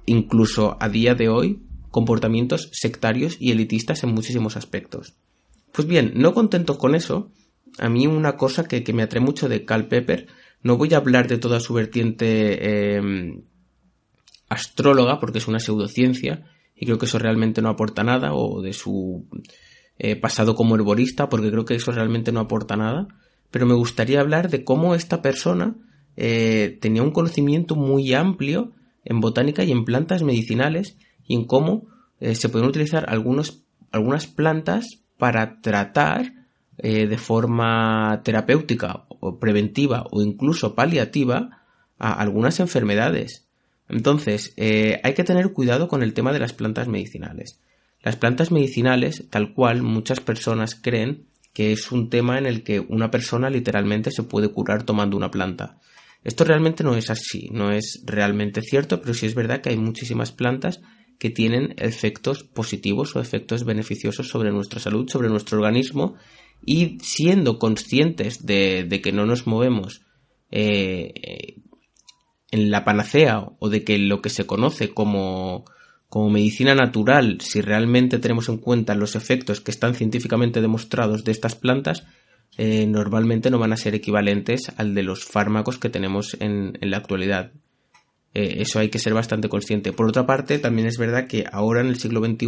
incluso 0.06 0.78
a 0.80 0.90
día 0.90 1.16
de 1.16 1.30
hoy, 1.30 1.64
comportamientos 1.90 2.70
sectarios 2.74 3.38
y 3.40 3.52
elitistas 3.52 4.04
en 4.04 4.14
muchísimos 4.14 4.58
aspectos. 4.58 5.16
Pues 5.72 5.88
bien, 5.88 6.14
no 6.16 6.34
contento 6.34 6.78
con 6.78 6.96
eso, 6.96 7.32
a 7.80 7.90
mí 7.90 8.08
una 8.08 8.38
cosa 8.38 8.64
que, 8.66 8.84
me 8.94 9.04
atrae 9.04 9.22
mucho 9.22 9.50
de 9.50 9.66
Carl 9.66 9.88
Pepper, 9.88 10.28
no 10.62 10.78
voy 10.78 10.94
a 10.94 10.98
hablar 10.98 11.28
de 11.28 11.38
toda 11.38 11.60
su 11.60 11.74
vertiente 11.74 12.96
em, 12.96 13.44
astróloga, 14.50 15.20
porque 15.20 15.40
es 15.40 15.48
una 15.48 15.60
pseudociencia, 15.60 16.46
y 16.76 16.86
creo 16.86 16.98
que 16.98 17.06
eso 17.06 17.20
realmente 17.20 17.62
no 17.62 17.70
aporta 17.70 18.04
nada, 18.04 18.34
o 18.34 18.62
de 18.62 18.74
su 18.74 19.28
eh, 20.06 20.18
pasado 20.18 20.54
como 20.54 20.76
herborista, 20.76 21.30
porque 21.30 21.50
creo 21.50 21.64
que 21.64 21.76
eso 21.76 21.94
realmente 21.94 22.34
no 22.34 22.42
aporta 22.42 22.76
nada, 22.76 23.08
pero 23.52 23.66
me 23.66 23.74
gustaría 23.74 24.20
hablar 24.20 24.50
de 24.50 24.66
cómo 24.66 24.96
esta 24.96 25.22
persona 25.22 25.78
eh, 26.18 26.78
tenía 26.82 27.04
un 27.04 27.12
conocimiento 27.12 27.78
muy 27.78 28.14
amplio 28.14 28.74
en 29.06 29.22
botánica 29.22 29.64
y 29.64 29.72
en 29.72 29.86
plantas 29.86 30.22
medicinales 30.22 30.98
y 31.26 31.36
en 31.36 31.46
cómo 31.46 31.88
eh, 32.20 32.36
se 32.36 32.50
pueden 32.50 32.68
utilizar 32.68 33.06
algunos, 33.08 33.64
algunas 33.94 34.28
plantas 34.28 35.00
para 35.18 35.62
tratar 35.62 36.34
de 36.76 37.18
forma 37.18 38.22
terapéutica 38.26 39.06
o 39.08 39.40
preventiva 39.40 40.08
o 40.12 40.22
incluso 40.22 40.76
paliativa 40.76 41.62
a 41.98 42.14
algunas 42.14 42.60
enfermedades. 42.60 43.48
Entonces, 43.88 44.54
hay 44.58 45.14
que 45.14 45.24
tener 45.24 45.54
cuidado 45.54 45.88
con 45.88 46.02
el 46.02 46.14
tema 46.14 46.34
de 46.34 46.40
las 46.40 46.52
plantas 46.52 46.88
medicinales. 46.88 47.60
Las 48.04 48.18
plantas 48.18 48.52
medicinales, 48.52 49.24
tal 49.30 49.54
cual, 49.54 49.82
muchas 49.82 50.20
personas 50.20 50.76
creen 50.76 51.26
que 51.54 51.72
es 51.72 51.92
un 51.92 52.10
tema 52.10 52.38
en 52.38 52.46
el 52.46 52.64
que 52.64 52.80
una 52.80 53.10
persona 53.10 53.50
literalmente 53.50 54.12
se 54.12 54.24
puede 54.24 54.50
curar 54.50 54.84
tomando 54.84 55.16
una 55.16 55.32
planta. 55.32 55.80
Esto 56.24 56.44
realmente 56.44 56.84
no 56.84 56.96
es 56.96 57.10
así, 57.10 57.50
no 57.52 57.72
es 57.72 58.04
realmente 58.06 58.62
cierto, 58.62 59.02
pero 59.02 59.14
sí 59.14 59.26
es 59.26 59.36
verdad 59.36 59.62
que 59.62 59.70
hay 59.70 59.78
muchísimas 59.78 60.32
plantas 60.32 60.82
que 61.20 61.30
tienen 61.30 61.76
efectos 61.78 62.44
positivos 62.44 63.16
o 63.16 63.22
efectos 63.22 63.64
beneficiosos 63.64 64.28
sobre 64.28 64.52
nuestra 64.52 64.80
salud, 64.80 65.10
sobre 65.10 65.30
nuestro 65.30 65.58
organismo, 65.58 66.16
y 66.66 66.98
siendo 67.02 67.60
conscientes 67.60 68.46
de, 68.46 69.00
que 69.04 69.12
no 69.12 69.26
nos 69.26 69.48
movemos 69.48 70.02
eh, 70.52 71.56
en 72.52 72.72
la 72.72 72.84
panacea 72.84 73.50
o 73.60 73.70
de 73.70 73.84
que 73.84 73.98
lo 73.98 74.22
que 74.22 74.30
se 74.30 74.46
conoce 74.46 74.94
como 74.94 75.66
como 76.14 76.30
medicina 76.30 76.76
natural, 76.76 77.40
si 77.42 77.60
realmente 77.60 78.20
tenemos 78.20 78.48
en 78.48 78.60
cuenta 78.60 78.94
los 78.94 79.16
efectos 79.16 79.62
que 79.62 79.72
están 79.72 79.96
científicamente 79.96 80.62
demostrados 80.62 81.24
de 81.24 81.32
estas 81.32 81.56
plantas, 81.56 82.06
eh, 82.60 82.86
normalmente 82.86 83.50
no 83.50 83.58
van 83.58 83.74
a 83.74 83.78
ser 83.78 83.96
equivalentes 83.96 84.72
al 84.78 84.94
de 84.94 85.02
los 85.02 85.26
fármacos 85.26 85.80
que 85.80 85.90
tenemos 85.90 86.38
en, 86.40 86.78
la 86.82 86.98
actualidad. 86.98 87.54
Eh, 88.36 88.58
eso 88.60 88.78
hay 88.78 88.90
que 88.90 89.00
ser 89.00 89.16
bastante 89.16 89.50
consciente. 89.50 89.92
Por 89.92 90.08
otra 90.08 90.28
parte, 90.28 90.60
también 90.60 90.88
es 90.88 91.00
verdad 91.00 91.26
que 91.26 91.46
ahora 91.52 91.82
en 91.82 91.88
el 91.88 91.98
siglo 91.98 92.24
XXI 92.24 92.48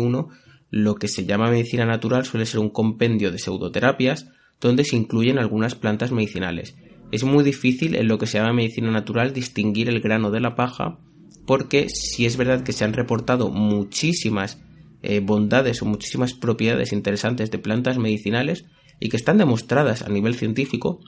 lo 0.69 0.93
que 0.93 1.07
se 1.07 1.25
llama 1.25 1.50
medicina 1.50 1.88
natural 1.88 2.24
suele 2.24 2.45
ser 2.45 2.60
un 2.60 2.69
compendio 2.69 3.31
de 3.31 3.39
pseudoterapias 3.39 4.29
donde 4.62 4.84
se 4.84 4.95
incluyen 4.95 5.39
algunas 5.39 5.74
plantas 5.74 6.12
medicinales. 6.12 6.75
Es 7.12 7.24
muy 7.24 7.43
difícil 7.43 7.95
en 7.95 8.10
lo 8.10 8.19
que 8.19 8.27
se 8.27 8.38
llama 8.38 8.53
medicina 8.53 8.91
natural 8.91 9.34
distinguir 9.34 9.89
el 9.89 10.01
grano 10.01 10.29
de 10.29 10.41
la 10.41 10.53
paja 10.53 11.00
porque 11.45 11.87
si 11.89 12.25
es 12.25 12.37
verdad 12.37 12.63
que 12.63 12.73
se 12.73 12.83
han 12.83 12.93
reportado 12.93 13.49
muchísimas 13.49 14.59
eh, 15.01 15.19
bondades 15.19 15.81
o 15.81 15.85
muchísimas 15.85 16.33
propiedades 16.33 16.91
interesantes 16.91 17.51
de 17.51 17.59
plantas 17.59 17.97
medicinales 17.97 18.65
y 18.99 19.09
que 19.09 19.17
están 19.17 19.37
demostradas 19.37 20.01
a 20.01 20.09
nivel 20.09 20.35
científico, 20.35 20.99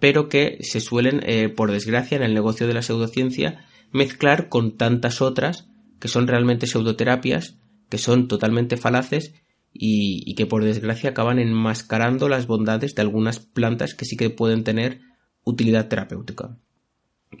pero 0.00 0.28
que 0.28 0.58
se 0.60 0.80
suelen, 0.80 1.20
eh, 1.24 1.48
por 1.48 1.72
desgracia, 1.72 2.16
en 2.16 2.22
el 2.22 2.34
negocio 2.34 2.66
de 2.66 2.74
la 2.74 2.82
pseudociencia, 2.82 3.64
mezclar 3.90 4.48
con 4.48 4.76
tantas 4.76 5.22
otras 5.22 5.68
que 5.98 6.08
son 6.08 6.26
realmente 6.26 6.66
pseudoterapias, 6.66 7.58
que 7.88 7.98
son 7.98 8.28
totalmente 8.28 8.76
falaces 8.76 9.34
y, 9.72 10.34
que 10.34 10.46
por 10.46 10.64
desgracia 10.64 11.10
acaban 11.10 11.38
enmascarando 11.38 12.28
las 12.28 12.46
bondades 12.46 12.94
de 12.94 13.02
algunas 13.02 13.40
plantas 13.40 13.94
que 13.94 14.04
sí 14.04 14.16
que 14.16 14.30
pueden 14.30 14.64
tener 14.64 15.00
utilidad 15.44 15.88
terapéutica. 15.88 16.56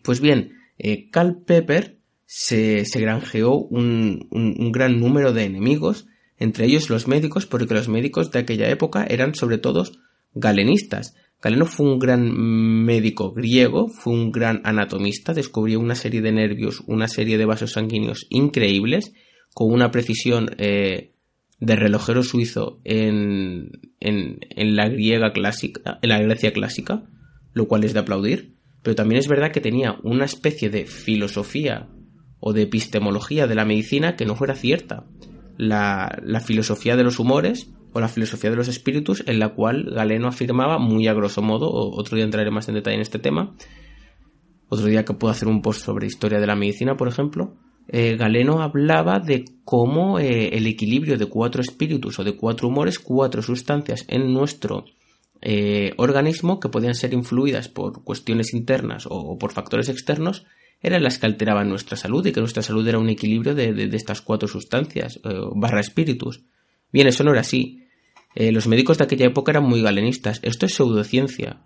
Pues 0.02 0.20
bien, 0.20 0.54
eh, 0.78 1.10
Cal 1.10 1.42
Pepper 1.42 1.97
se, 2.30 2.84
granjeó 3.00 3.54
un, 3.56 4.28
gran 4.70 5.00
número 5.00 5.32
de 5.32 5.44
enemigos, 5.44 6.06
entre 6.36 6.66
ellos 6.66 6.90
los 6.90 7.08
médicos, 7.08 7.46
porque 7.46 7.72
los 7.72 7.88
médicos 7.88 8.30
de 8.30 8.40
aquella 8.40 8.68
época 8.68 9.06
eran 9.08 9.34
sobre 9.34 9.56
todo 9.56 9.84
galenistas. 10.34 11.16
Galeno 11.40 11.64
fue 11.64 11.86
un 11.86 11.98
gran 11.98 12.30
médico 12.84 13.32
griego, 13.32 13.88
fue 13.88 14.12
un 14.12 14.30
gran 14.30 14.60
anatomista, 14.64 15.32
descubrió 15.32 15.80
una 15.80 15.94
serie 15.94 16.20
de 16.20 16.32
nervios, 16.32 16.82
una 16.86 17.08
serie 17.08 17.38
de 17.38 17.46
vasos 17.46 17.72
sanguíneos 17.72 18.26
increíbles, 18.28 19.14
con 19.54 19.72
una 19.72 19.90
precisión 19.90 20.50
eh, 20.58 21.14
de 21.60 21.76
relojero 21.76 22.22
suizo 22.22 22.78
en 22.84 23.70
la 24.54 24.88
griega 24.90 25.32
clásica, 25.32 25.98
en 26.02 26.10
la 26.10 26.20
Grecia 26.20 26.52
clásica, 26.52 27.04
lo 27.54 27.68
cual 27.68 27.84
es 27.84 27.94
de 27.94 28.00
aplaudir, 28.00 28.52
pero 28.82 28.96
también 28.96 29.18
es 29.18 29.28
verdad 29.28 29.50
que 29.50 29.62
tenía 29.62 29.96
una 30.02 30.26
especie 30.26 30.68
de 30.68 30.84
filosofía 30.86 31.88
o 32.40 32.52
de 32.52 32.62
epistemología 32.62 33.46
de 33.46 33.54
la 33.54 33.64
medicina 33.64 34.16
que 34.16 34.26
no 34.26 34.36
fuera 34.36 34.54
cierta. 34.54 35.04
La, 35.56 36.20
la, 36.24 36.40
filosofía 36.40 36.96
de 36.96 37.02
los 37.02 37.18
humores 37.18 37.70
o 37.92 38.00
la 38.00 38.08
filosofía 38.08 38.50
de 38.50 38.56
los 38.56 38.68
espíritus, 38.68 39.24
en 39.26 39.40
la 39.40 39.48
cual 39.48 39.90
Galeno 39.90 40.28
afirmaba 40.28 40.78
muy 40.78 41.08
a 41.08 41.14
grosso 41.14 41.42
modo, 41.42 41.68
otro 41.72 42.14
día 42.14 42.24
entraré 42.24 42.50
más 42.50 42.68
en 42.68 42.74
detalle 42.74 42.94
en 42.94 43.02
este 43.02 43.18
tema, 43.18 43.56
otro 44.68 44.86
día 44.86 45.04
que 45.04 45.14
puedo 45.14 45.32
hacer 45.32 45.48
un 45.48 45.62
post 45.62 45.84
sobre 45.84 46.06
historia 46.06 46.38
de 46.38 46.46
la 46.46 46.54
medicina, 46.54 46.96
por 46.96 47.08
ejemplo, 47.08 47.56
eh, 47.88 48.16
Galeno 48.16 48.60
hablaba 48.60 49.18
de 49.18 49.46
cómo 49.64 50.18
eh, 50.18 50.48
el 50.48 50.66
equilibrio 50.66 51.16
de 51.16 51.26
cuatro 51.26 51.62
espíritus 51.62 52.18
o 52.18 52.24
de 52.24 52.36
cuatro 52.36 52.68
humores, 52.68 52.98
cuatro 52.98 53.40
sustancias 53.40 54.04
en 54.08 54.32
nuestro 54.34 54.84
eh, 55.40 55.94
organismo 55.96 56.60
que 56.60 56.68
podían 56.68 56.94
ser 56.94 57.14
influidas 57.14 57.68
por 57.68 58.04
cuestiones 58.04 58.52
internas 58.52 59.06
o, 59.08 59.38
por 59.38 59.52
factores 59.52 59.88
externos, 59.88 60.44
eran 60.80 61.02
las 61.02 61.18
que 61.18 61.26
alteraban 61.26 61.68
nuestra 61.68 61.96
salud 61.96 62.24
y 62.26 62.32
que 62.32 62.40
nuestra 62.40 62.62
salud 62.62 62.86
era 62.86 62.98
un 62.98 63.08
equilibrio 63.08 63.54
de, 63.54 63.88
estas 63.92 64.22
cuatro 64.22 64.48
sustancias 64.48 65.20
barra 65.54 65.80
espíritus. 65.80 66.44
Bien, 66.92 67.06
eso 67.06 67.24
no 67.24 67.32
era 67.32 67.40
así. 67.40 67.84
los 68.34 68.68
médicos 68.68 68.98
de 68.98 69.04
aquella 69.04 69.26
época 69.26 69.52
eran 69.52 69.64
muy 69.64 69.82
galenistas. 69.82 70.40
Esto 70.42 70.66
es 70.66 70.74
pseudociencia. 70.74 71.62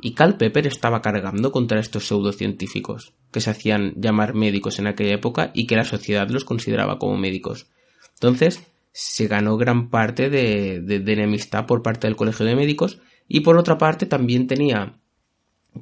Y 0.00 0.14
Karl 0.14 0.36
Pepper 0.36 0.66
estaba 0.66 1.02
cargando 1.02 1.50
contra 1.50 1.80
estos 1.80 2.06
pseudocientíficos, 2.06 3.14
que 3.32 3.40
se 3.40 3.50
hacían 3.50 3.94
llamar 3.96 4.34
médicos 4.34 4.78
en 4.78 4.86
aquella 4.86 5.14
época 5.14 5.50
y 5.54 5.66
que 5.66 5.76
la 5.76 5.84
sociedad 5.84 6.28
los 6.28 6.44
consideraba 6.44 6.98
como 6.98 7.16
médicos. 7.16 7.66
Entonces, 8.14 8.62
se 8.92 9.28
ganó 9.28 9.56
gran 9.56 9.90
parte 9.90 10.30
de, 10.30 10.76
enemistad 11.06 11.66
por 11.66 11.82
parte 11.82 12.06
del 12.06 12.16
Colegio 12.16 12.46
de 12.46 12.56
Médicos 12.56 13.00
y 13.28 13.40
por 13.40 13.56
otra 13.56 13.78
parte 13.78 14.06
también 14.06 14.46
tenía 14.46 15.00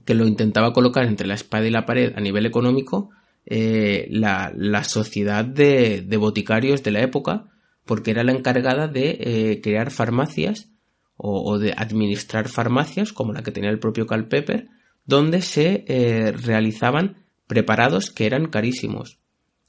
que 0.04 0.14
lo 0.14 0.26
intentaba 0.26 0.72
colocar 0.72 1.04
entre 1.04 1.26
la 1.26 1.34
espada 1.34 1.66
y 1.66 1.70
la 1.70 1.86
pared 1.86 2.12
a 2.16 2.20
nivel 2.20 2.46
económico 2.46 3.10
eh, 3.46 4.08
la, 4.10 4.52
sociedad 4.84 5.44
de, 5.44 6.04
boticarios 6.18 6.82
de 6.82 6.90
la 6.90 7.00
época 7.00 7.44
porque 7.84 8.10
era 8.10 8.24
la 8.24 8.32
encargada 8.32 8.88
de 8.88 9.18
eh, 9.20 9.60
crear 9.62 9.90
farmacias 9.90 10.68
o, 11.16 11.58
de 11.58 11.72
administrar 11.76 12.48
farmacias 12.48 13.12
como 13.12 13.32
la 13.32 13.42
que 13.42 13.50
tenía 13.50 13.70
el 13.70 13.78
propio 13.78 14.06
Pepper, 14.06 14.68
donde 15.06 15.40
se 15.40 15.84
eh, 15.88 16.32
realizaban 16.32 17.24
preparados 17.46 18.10
que 18.10 18.26
eran 18.26 18.48
carísimos, 18.48 19.18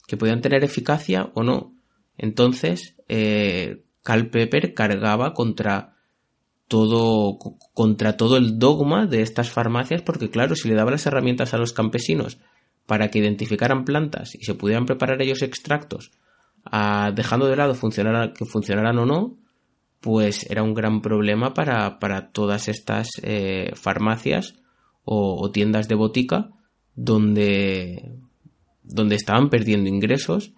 que 0.08 0.18
podían 0.18 0.42
tener 0.42 0.64
eficacia 0.64 1.32
o 1.36 1.44
no. 1.44 1.74
Entonces, 2.18 2.96
eh, 3.08 3.84
Pepper 4.04 4.74
cargaba 4.74 5.34
contra 5.34 5.97
todo, 6.68 7.38
contra 7.74 8.18
todo 8.18 8.38
el 8.38 8.60
dogma 8.60 9.06
de 9.06 9.22
estas 9.22 9.50
farmacias, 9.50 10.02
porque 10.02 10.30
claro, 10.30 10.56
si 10.56 10.68
le 10.68 10.76
daba 10.76 10.92
las 10.92 11.06
herramientas 11.06 11.54
a 11.54 11.58
los 11.58 11.74
campesinos 11.74 12.40
para 12.86 13.10
que 13.10 13.20
identificaran 13.20 13.86
plantas 13.86 14.36
y 14.36 14.44
se 14.44 14.54
pudieran 14.54 14.86
preparar 14.86 15.22
ellos 15.22 15.42
extractos, 15.42 16.12
ah, 16.66 17.12
dejando 17.16 17.48
de 17.48 17.56
lado 17.56 17.76
funcionar, 17.76 18.34
que 18.34 18.46
funcionaran 18.46 18.98
o 18.98 19.06
no, 19.06 19.38
pues 20.00 20.50
era 20.50 20.64
un 20.64 20.74
gran 20.74 21.02
problema 21.02 21.54
para, 21.54 22.32
todas 22.32 22.68
estas 22.68 23.10
eh, 23.24 23.72
farmacias 23.76 24.56
o, 25.04 25.50
tiendas 25.52 25.88
de 25.88 25.96
botica 25.96 26.50
donde, 26.96 28.20
donde 28.84 29.16
estaban 29.16 29.50
perdiendo 29.50 29.90
ingresos 29.90 30.54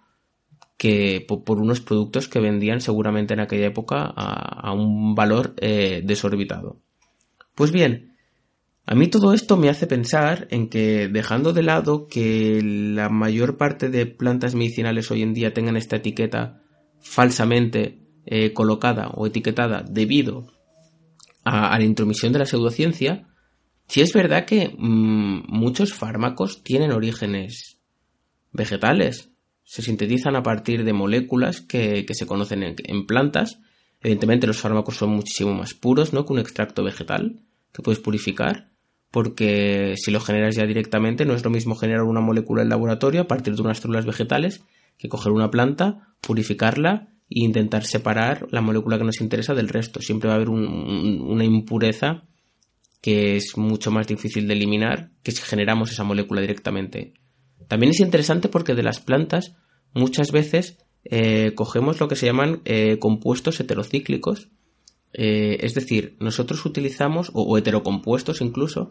que 0.80 1.26
por, 1.28 1.60
unos 1.60 1.82
productos 1.82 2.30
que 2.30 2.40
vendían 2.40 2.80
seguramente 2.80 3.34
en 3.34 3.42
aquella 3.42 3.68
época 3.68 4.14
a, 4.16 4.72
un 4.72 5.14
valor 5.14 5.54
eh, 5.58 6.02
desorbitado. 6.06 6.80
Pues 7.54 7.74
bien, 7.74 8.16
a 8.86 8.96
mí 8.96 9.08
todo 9.08 9.34
esto 9.34 9.58
me 9.58 9.68
hace 9.68 9.88
pensar 9.88 10.48
en 10.52 10.70
que 10.70 11.10
dejando 11.10 11.52
de 11.52 11.64
lado 11.64 12.08
que 12.08 12.62
la 12.64 13.10
mayor 13.10 13.58
parte 13.58 13.90
de 13.90 14.06
plantas 14.06 14.56
medicinales 14.56 15.12
hoy 15.12 15.22
en 15.22 15.34
día 15.34 15.54
tengan 15.54 15.76
esta 15.76 15.98
etiqueta 15.98 16.62
falsamente 17.02 18.00
eh, 18.26 18.54
colocada 18.54 19.10
o 19.10 19.28
etiquetada 19.28 19.84
debido 19.86 20.48
a, 21.44 21.78
la 21.78 21.84
intromisión 21.84 22.32
de 22.32 22.40
la 22.40 22.46
pseudociencia, 22.46 23.28
si 23.90 24.00
es 24.00 24.14
verdad 24.14 24.46
que 24.46 24.74
mm, 24.78 25.44
muchos 25.50 25.94
fármacos 25.94 26.64
tienen 26.64 26.94
orígenes 26.94 27.80
vegetales, 28.54 29.30
se 29.70 29.84
sintetizan 29.84 30.36
a 30.36 30.42
partir 30.42 30.84
de 30.84 30.94
moléculas 30.94 31.62
que, 31.62 32.04
se 32.10 32.26
conocen 32.26 32.64
en, 32.64 33.06
plantas. 33.06 33.60
Evidentemente 34.02 34.48
los 34.48 34.58
fármacos 34.58 34.96
son 34.96 35.12
muchísimo 35.12 35.54
más 35.54 35.76
puros 35.76 36.12
¿no? 36.12 36.26
que 36.26 36.34
un 36.34 36.40
extracto 36.40 36.84
vegetal 36.84 37.42
que 37.72 37.84
puedes 37.84 38.00
purificar, 38.00 38.72
porque 39.12 39.94
si 39.96 40.10
lo 40.10 40.22
generas 40.22 40.56
ya 40.56 40.66
directamente 40.66 41.24
no 41.24 41.36
es 41.36 41.44
lo 41.44 41.52
mismo 41.52 41.76
generar 41.76 42.02
una 42.02 42.20
molécula 42.20 42.64
en 42.64 42.70
laboratorio 42.70 43.22
a 43.22 43.28
partir 43.28 43.54
de 43.54 43.62
unas 43.62 43.78
células 43.78 44.08
vegetales 44.08 44.64
que 44.98 45.08
coger 45.08 45.32
una 45.32 45.52
planta, 45.52 46.16
purificarla 46.20 47.10
e 47.30 47.46
intentar 47.46 47.86
separar 47.86 48.48
la 48.50 48.62
molécula 48.62 48.98
que 48.98 49.04
nos 49.04 49.22
interesa 49.22 49.54
del 49.54 49.70
resto. 49.70 50.02
Siempre 50.02 50.30
va 50.30 50.34
a 50.34 50.38
haber 50.38 50.50
una 50.50 51.46
impureza 51.46 52.24
que 53.02 53.36
es 53.36 53.56
mucho 53.56 53.92
más 53.92 54.08
difícil 54.08 54.48
de 54.48 54.56
eliminar 54.56 55.12
que 55.22 55.32
si 55.32 55.44
generamos 55.44 55.92
esa 55.92 56.04
molécula 56.04 56.42
directamente. 56.42 57.14
También 57.70 57.92
es 57.92 58.02
interesante 58.02 58.50
porque 58.50 58.74
de 58.74 58.84
las 58.84 59.00
plantas 59.00 59.56
muchas 59.94 60.32
veces 60.32 60.80
eh, 61.06 61.54
cogemos 61.56 62.00
lo 62.00 62.08
que 62.08 62.16
se 62.16 62.26
llaman 62.26 62.62
eh, 62.66 62.98
compuestos 63.00 63.60
heterocíclicos, 63.60 64.50
eh, 65.14 65.58
es 65.62 65.76
decir, 65.76 66.18
nosotros 66.20 66.66
utilizamos, 66.66 67.30
o, 67.34 67.58
heterocompuestos 67.58 68.42
incluso, 68.42 68.90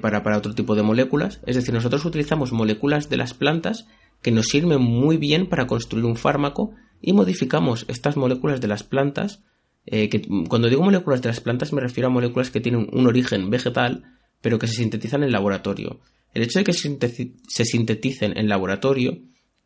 para, 0.00 0.22
para 0.22 0.38
otro 0.38 0.54
tipo 0.54 0.74
de 0.76 0.82
moléculas, 0.82 1.42
es 1.44 1.54
decir, 1.54 1.74
nosotros 1.74 2.02
utilizamos 2.06 2.52
moléculas 2.52 3.10
de 3.10 3.18
las 3.18 3.34
plantas 3.34 3.86
que 4.22 4.30
nos 4.30 4.46
sirven 4.46 4.80
muy 4.80 5.18
bien 5.18 5.46
para 5.46 5.66
construir 5.66 6.06
un 6.06 6.16
fármaco 6.16 6.72
y 7.02 7.12
modificamos 7.12 7.84
estas 7.86 8.16
moléculas 8.16 8.62
de 8.62 8.68
las 8.68 8.82
plantas, 8.82 9.44
que 9.84 10.22
cuando 10.48 10.70
digo 10.70 10.82
moléculas 10.82 11.20
de 11.20 11.28
las 11.28 11.40
plantas 11.40 11.74
me 11.74 11.82
refiero 11.82 12.06
a 12.06 12.10
moléculas 12.10 12.50
que 12.50 12.62
tienen 12.62 12.88
un 12.90 13.06
origen 13.06 13.50
vegetal, 13.50 14.04
pero 14.40 14.58
que 14.58 14.68
se 14.68 14.76
sintetizan 14.76 15.22
en 15.22 15.32
laboratorio. 15.32 16.00
El 16.34 16.42
hecho 16.42 16.58
de 16.58 16.64
que 16.64 16.72
se 16.72 17.64
sinteticen 17.64 18.36
en 18.36 18.48
laboratorio 18.48 19.18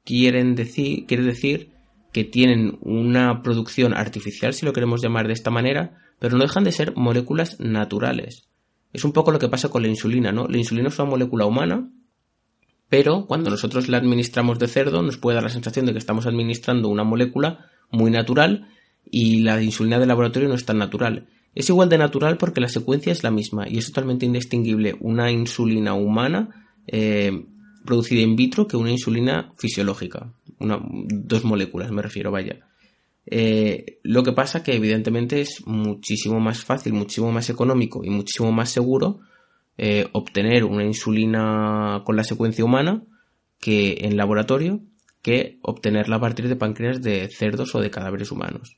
quiere 0.04 0.42
decir 0.44 1.70
que 2.12 2.24
tienen 2.24 2.78
una 2.80 3.42
producción 3.42 3.94
artificial, 3.94 4.54
si 4.54 4.66
lo 4.66 4.72
queremos 4.72 5.02
llamar 5.02 5.26
de 5.26 5.32
esta 5.32 5.50
manera, 5.50 5.98
pero 6.18 6.36
no 6.36 6.44
dejan 6.44 6.64
de 6.64 6.72
ser 6.72 6.94
moléculas 6.96 7.58
naturales. 7.58 8.48
Es 8.92 9.04
un 9.04 9.12
poco 9.12 9.32
lo 9.32 9.38
que 9.38 9.48
pasa 9.48 9.70
con 9.70 9.82
la 9.82 9.88
insulina, 9.88 10.32
¿no? 10.32 10.46
La 10.46 10.58
insulina 10.58 10.88
es 10.88 10.98
una 10.98 11.10
molécula 11.10 11.46
humana 11.46 11.90
pero 12.92 13.24
cuando 13.24 13.48
nosotros 13.48 13.88
la 13.88 13.96
administramos 13.96 14.58
de 14.58 14.68
cerdo 14.68 15.00
nos 15.00 15.16
puede 15.16 15.36
dar 15.36 15.44
la 15.44 15.48
sensación 15.48 15.86
de 15.86 15.92
que 15.92 15.98
estamos 15.98 16.26
administrando 16.26 16.90
una 16.90 17.04
molécula 17.04 17.70
muy 17.90 18.10
natural 18.10 18.68
y 19.10 19.40
la 19.40 19.62
insulina 19.62 19.98
de 19.98 20.04
laboratorio 20.04 20.50
no 20.50 20.56
es 20.56 20.66
tan 20.66 20.76
natural. 20.76 21.26
Es 21.54 21.68
igual 21.68 21.88
de 21.88 21.98
natural 21.98 22.38
porque 22.38 22.60
la 22.60 22.68
secuencia 22.68 23.12
es 23.12 23.22
la 23.22 23.30
misma 23.30 23.68
y 23.68 23.78
es 23.78 23.86
totalmente 23.86 24.26
indistinguible 24.26 24.96
una 25.00 25.30
insulina 25.30 25.94
humana 25.94 26.66
eh, 26.86 27.44
producida 27.84 28.22
in 28.22 28.36
vitro 28.36 28.66
que 28.66 28.76
una 28.76 28.90
insulina 28.90 29.52
fisiológica. 29.56 30.32
dos 30.58 31.44
moléculas 31.44 31.90
me 31.90 32.02
refiero, 32.02 32.30
vaya. 32.30 32.60
Eh, 33.26 34.00
lo 34.02 34.22
que 34.22 34.32
pasa 34.32 34.62
que 34.62 34.74
evidentemente 34.74 35.40
es 35.40 35.66
muchísimo 35.66 36.40
más 36.40 36.64
fácil, 36.64 36.92
muchísimo 36.92 37.30
más 37.30 37.50
económico 37.50 38.04
y 38.04 38.10
muchísimo 38.10 38.50
más 38.50 38.70
seguro 38.70 39.20
eh, 39.78 40.08
obtener 40.12 40.64
una 40.64 40.84
insulina 40.84 42.02
con 42.04 42.16
la 42.16 42.24
secuencia 42.24 42.64
humana 42.64 43.04
que 43.60 43.98
en 44.02 44.16
laboratorio 44.16 44.80
que 45.22 45.58
obtenerla 45.62 46.16
a 46.16 46.20
partir 46.20 46.48
de 46.48 46.56
páncreas 46.56 47.00
de 47.00 47.28
cerdos 47.28 47.74
o 47.74 47.80
de 47.80 47.90
cadáveres 47.90 48.32
humanos. 48.32 48.76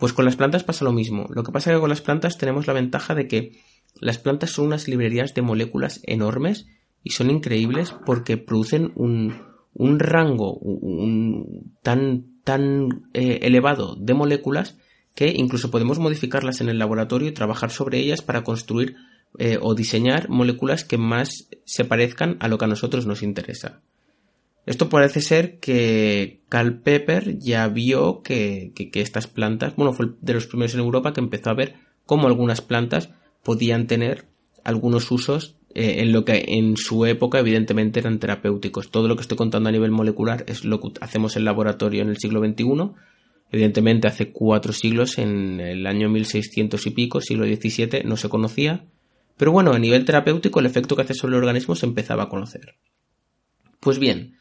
Pues 0.00 0.14
con 0.14 0.24
las 0.24 0.36
plantas 0.36 0.64
pasa 0.64 0.84
lo 0.84 0.92
mismo. 0.92 1.26
Lo 1.28 1.44
que 1.44 1.52
pasa 1.52 1.70
es 1.70 1.76
que 1.76 1.80
con 1.80 1.90
las 1.90 2.00
plantas 2.00 2.38
tenemos 2.38 2.66
la 2.66 2.72
ventaja 2.72 3.14
de 3.14 3.28
que 3.28 3.60
las 4.00 4.18
plantas 4.18 4.50
son 4.50 4.66
unas 4.66 4.88
librerías 4.88 5.34
de 5.34 5.42
moléculas 5.42 6.00
enormes 6.04 6.66
y 7.04 7.10
son 7.10 7.30
increíbles 7.30 7.94
porque 8.06 8.38
producen 8.38 8.92
un, 8.94 9.42
un 9.74 9.98
rango 9.98 10.54
un, 10.54 11.74
tan, 11.82 12.40
tan 12.44 13.10
eh, 13.12 13.40
elevado 13.42 13.94
de 13.96 14.14
moléculas 14.14 14.78
que 15.14 15.34
incluso 15.36 15.70
podemos 15.70 15.98
modificarlas 15.98 16.62
en 16.62 16.70
el 16.70 16.78
laboratorio 16.78 17.28
y 17.28 17.32
trabajar 17.32 17.70
sobre 17.70 17.98
ellas 17.98 18.22
para 18.22 18.42
construir 18.42 18.96
eh, 19.38 19.58
o 19.60 19.74
diseñar 19.74 20.30
moléculas 20.30 20.84
que 20.84 20.98
más 20.98 21.48
se 21.64 21.84
parezcan 21.84 22.36
a 22.40 22.48
lo 22.48 22.56
que 22.58 22.64
a 22.64 22.68
nosotros 22.68 23.06
nos 23.06 23.22
interesa. 23.22 23.82
Esto 24.66 24.88
parece 24.88 25.20
ser 25.20 25.58
que 25.58 26.42
Carl 26.48 26.80
Pepper 26.80 27.38
ya 27.38 27.66
vio 27.68 28.22
que, 28.22 28.72
estas 28.94 29.26
plantas, 29.26 29.74
bueno, 29.76 29.92
fue 29.92 30.10
de 30.20 30.34
los 30.34 30.46
primeros 30.46 30.74
en 30.74 30.80
Europa 30.80 31.12
que 31.12 31.20
empezó 31.20 31.50
a 31.50 31.54
ver 31.54 31.74
cómo 32.04 32.28
algunas 32.28 32.60
plantas 32.60 33.10
podían 33.42 33.86
tener 33.86 34.26
algunos 34.62 35.10
usos 35.10 35.56
eh, 35.74 35.96
en 35.98 36.12
lo 36.12 36.24
que 36.24 36.44
en 36.48 36.76
su 36.76 37.06
época 37.06 37.38
evidentemente 37.38 38.00
eran 38.00 38.18
terapéuticos. 38.18 38.90
Todo 38.90 39.08
lo 39.08 39.16
que 39.16 39.22
estoy 39.22 39.38
contando 39.38 39.68
a 39.68 39.72
nivel 39.72 39.90
molecular 39.90 40.44
es 40.46 40.64
lo 40.64 40.80
que 40.80 40.92
hacemos 41.00 41.36
en 41.36 41.44
laboratorio 41.44 42.02
en 42.02 42.10
el 42.10 42.18
siglo 42.18 42.40
XXI. 42.40 42.90
Evidentemente 43.52 44.08
hace 44.08 44.30
cuatro 44.30 44.72
siglos, 44.72 45.18
en 45.18 45.60
el 45.60 45.86
año 45.86 46.08
1600 46.08 46.86
y 46.86 46.90
pico, 46.90 47.20
siglo 47.20 47.46
XVII, 47.46 48.04
no 48.04 48.16
se 48.16 48.28
conocía, 48.28 48.84
pero 49.36 49.52
bueno, 49.52 49.72
a 49.72 49.78
nivel 49.78 50.04
terapéutico 50.04 50.60
el 50.60 50.66
efecto 50.66 50.94
que 50.94 51.02
hace 51.02 51.14
sobre 51.14 51.34
el 51.34 51.38
organismo 51.38 51.74
se 51.74 51.86
empezaba 51.86 52.24
a 52.24 52.28
conocer. 52.28 52.76
Pues 53.80 53.98
bien, 53.98 54.36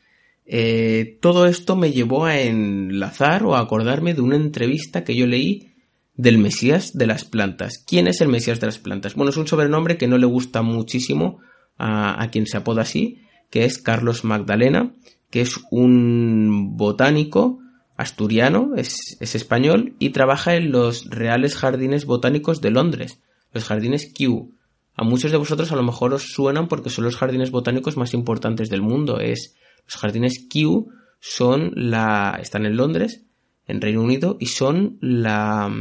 eh, 0.50 1.18
todo 1.22 1.46
esto 1.46 1.76
me 1.76 1.92
llevó 1.92 2.26
a 2.26 2.40
enlazar 2.40 3.44
o 3.44 3.56
a 3.56 3.60
acordarme 3.60 4.14
de 4.14 4.22
una 4.22 4.36
entrevista 4.36 5.04
que 5.04 5.16
yo 5.16 5.28
leí 5.28 5.70
del 6.16 6.38
Mesías 6.38 6.98
de 6.98 7.08
las 7.08 7.24
plantas. 7.24 7.78
¿Quién 7.78 8.08
es 8.08 8.20
el 8.22 8.28
Mesías 8.28 8.60
de 8.60 8.66
las 8.66 8.80
plantas? 8.80 9.16
Bueno, 9.16 9.30
es 9.30 9.38
un 9.38 9.48
sobrenombre 9.48 9.98
que 9.98 10.08
no 10.08 10.18
le 10.18 10.26
gusta 10.26 10.62
muchísimo 10.62 11.40
a, 11.78 12.22
a 12.22 12.30
quien 12.32 12.48
se 12.48 12.58
apoda 12.58 12.82
así, 12.82 13.22
que 13.50 13.66
es 13.66 13.78
Carlos 13.78 14.24
Magdalena, 14.26 14.94
que 15.30 15.42
es 15.42 15.60
un 15.72 16.76
botánico 16.76 17.60
asturiano, 18.00 18.72
es, 18.78 19.18
español 19.20 19.94
y 20.00 20.12
trabaja 20.12 20.56
en 20.56 20.72
los 20.72 21.10
Reales 21.10 21.58
Jardines 21.58 22.06
Botánicos 22.06 22.62
de 22.62 22.72
Londres, 22.72 23.20
los 23.52 23.66
Jardines 23.66 24.12
Kew. 24.14 24.54
A 24.96 25.04
muchos 25.04 25.32
de 25.32 25.38
vosotros 25.38 25.72
a 25.74 25.76
lo 25.76 25.84
mejor 25.84 26.14
os 26.14 26.32
suenan 26.32 26.70
porque 26.70 26.90
son 26.90 27.04
los 27.04 27.18
jardines 27.18 27.52
botánicos 27.52 27.98
más 27.98 28.14
importantes 28.14 28.70
del 28.70 28.82
mundo. 28.82 29.20
Es 29.20 29.56
los 29.86 29.96
jardines 29.96 30.46
Kew 30.50 30.90
son 31.20 31.72
la 31.76 32.38
están 32.42 32.66
en 32.66 32.78
Londres, 32.78 33.24
en 33.68 33.82
Reino 33.82 34.02
Unido 34.02 34.38
y 34.40 34.48
son 34.48 34.98
la 35.02 35.72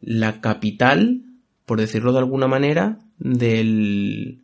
la 0.00 0.40
capital, 0.40 1.22
por 1.66 1.80
decirlo 1.80 2.12
de 2.12 2.18
alguna 2.20 2.46
manera, 2.46 2.98
del 3.18 4.42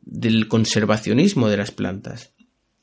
del 0.00 0.48
conservacionismo 0.48 1.48
de 1.48 1.58
las 1.58 1.70
plantas. 1.70 2.32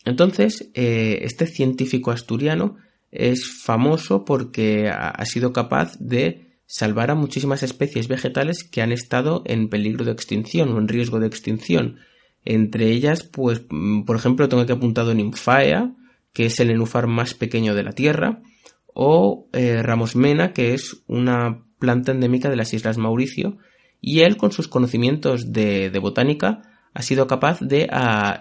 Entonces, 0.06 0.70
eh, 0.76 1.20
este 1.24 1.48
científico 1.48 2.12
asturiano 2.12 2.78
es 3.12 3.62
famoso 3.64 4.24
porque 4.26 4.90
ha 4.90 5.26
sido 5.26 5.52
capaz 5.52 5.98
de 6.00 6.46
salvar 6.68 7.12
a 7.12 7.16
muchísimas 7.16 7.64
especies 7.64 8.08
vegetales 8.08 8.64
que 8.64 8.82
han 8.82 8.92
estado 8.92 9.44
en 9.46 9.70
peligro 9.70 10.06
de 10.06 10.12
extinción 10.12 10.70
o 10.70 10.80
en 10.80 10.88
riesgo 10.88 11.20
de 11.20 11.28
extinción. 11.28 11.98
Entre 12.46 12.92
ellas, 12.92 13.24
pues, 13.24 13.64
mm, 13.70 14.04
por 14.04 14.16
ejemplo, 14.16 14.48
tengo 14.48 14.64
aquí 14.64 14.72
apuntado 14.72 15.14
Nymphaea, 15.14 15.94
que 16.32 16.46
es 16.46 16.60
el 16.60 16.70
nenúfar 16.70 17.08
más 17.08 17.34
pequeño 17.34 17.76
de 17.76 17.84
la 17.84 17.92
Tierra, 17.92 18.42
o 18.94 19.50
eh, 19.52 19.82
Ramosmena, 19.84 20.54
que 20.54 20.74
es 20.74 21.04
una 21.08 21.66
planta 21.80 22.12
endémica 22.12 22.50
de 22.50 22.56
las 22.56 22.74
Islas 22.74 22.98
Mauricio, 22.98 23.58
y 24.00 24.22
él, 24.22 24.38
con 24.38 24.52
sus 24.52 24.68
conocimientos 24.68 25.52
de 25.52 26.00
botánica, 26.00 26.62
ha 26.96 27.02
sido 27.02 27.28
capaz 27.28 27.60
de 27.60 27.90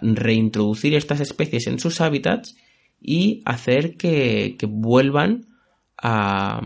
reintroducir 0.01 0.95
estas 0.95 1.21
especies 1.21 1.67
en 1.67 1.81
sus 1.81 2.01
hábitats 2.01 2.55
y 3.01 3.43
hacer 3.45 3.97
que, 3.97 4.57
vuelvan 4.69 5.47
a, 5.99 6.61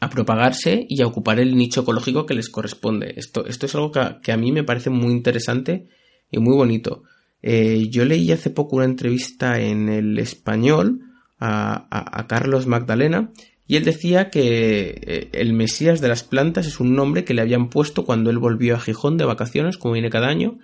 a, 0.00 0.08
propagarse 0.08 0.86
y 0.88 1.02
a 1.02 1.06
ocupar 1.08 1.40
el 1.40 1.56
nicho 1.56 1.80
ecológico 1.80 2.26
que 2.26 2.34
les 2.34 2.48
corresponde. 2.48 3.12
Esto, 3.16 3.44
esto 3.44 3.66
es 3.66 3.74
algo 3.74 3.90
que 3.90 4.32
a, 4.32 4.36
mí 4.36 4.52
me 4.52 4.62
parece 4.62 4.88
muy 4.88 5.12
interesante 5.12 5.88
y 6.32 6.40
muy 6.40 6.56
bonito. 6.56 7.04
Eh, 7.42 7.88
yo 7.90 8.04
leí 8.04 8.32
hace 8.32 8.50
poco 8.50 8.76
una 8.76 8.84
entrevista 8.84 9.60
en 9.60 9.88
el 9.88 10.18
español 10.18 11.00
a, 11.38 11.86
a 11.90 12.26
Carlos 12.26 12.66
Magdalena 12.66 13.30
y 13.72 13.76
él 13.76 13.84
decía 13.84 14.28
que 14.28 15.00
eh, 15.00 15.28
el 15.32 15.54
Mesías 15.54 16.02
de 16.02 16.08
las 16.08 16.24
plantas 16.24 16.66
es 16.66 16.78
un 16.78 16.94
nombre 16.94 17.24
que 17.24 17.32
le 17.32 17.40
habían 17.42 17.70
puesto 17.70 18.04
cuando 18.04 18.28
él 18.28 18.38
volvió 18.38 18.74
a 18.74 18.80
Gijón 18.80 19.16
de 19.16 19.24
vacaciones, 19.24 19.78
como 19.78 19.94
viene 19.94 20.10
cada 20.10 20.28
año, 20.28 20.58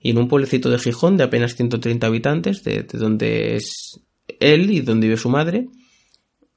y 0.00 0.12
en 0.12 0.18
un 0.18 0.28
pueblecito 0.28 0.70
de 0.70 0.78
Gijón 0.78 1.16
de 1.16 1.24
apenas 1.24 1.56
130 1.56 2.06
habitantes, 2.06 2.62
de, 2.64 2.84
donde 2.84 3.56
es 3.56 4.00
él 4.40 4.70
y 4.70 4.80
donde 4.80 5.08
vive 5.08 5.18
su 5.18 5.28
madre, 5.28 5.68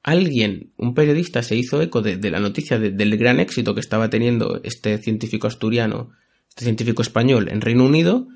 alguien, 0.02 0.72
un 0.78 0.94
periodista, 0.94 1.42
se 1.42 1.56
hizo 1.56 1.82
eco 1.82 2.00
de, 2.00 2.16
la 2.30 2.40
noticia 2.40 2.78
del 2.78 3.16
gran 3.18 3.38
éxito 3.38 3.74
que 3.74 3.80
estaba 3.80 4.08
teniendo 4.08 4.60
este 4.62 4.96
científico 4.98 5.46
asturiano, 5.46 6.12
este 6.48 6.64
científico 6.64 7.02
español 7.02 7.48
en 7.50 7.60
Reino 7.60 7.84
Unido, 7.84 8.28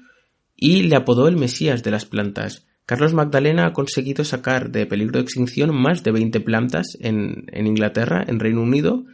y 0.64 0.85
le 0.85 0.94
apodó 0.94 1.27
el 1.27 1.37
Mesías 1.37 1.83
de 1.83 1.90
las 1.90 2.05
plantas. 2.05 2.68
Carlos 2.87 3.14
Magdalena 3.14 3.66
ha 3.66 3.72
conseguido 3.72 4.25
sacar 4.25 4.70
de 4.70 4.87
peligro 4.87 5.14
de 5.14 5.25
extinción 5.25 5.75
más 5.75 6.05
de 6.05 6.12
20 6.12 6.38
plantas 6.38 6.96
en, 7.01 7.46
Inglaterra, 7.53 8.25
en 8.25 8.38
Reino 8.38 8.62
Unido, 8.62 9.05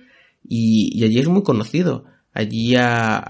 y, 0.47 1.03
allí 1.03 1.19
es 1.19 1.27
muy 1.27 1.43
conocido. 1.43 2.05
Allí 2.35 2.75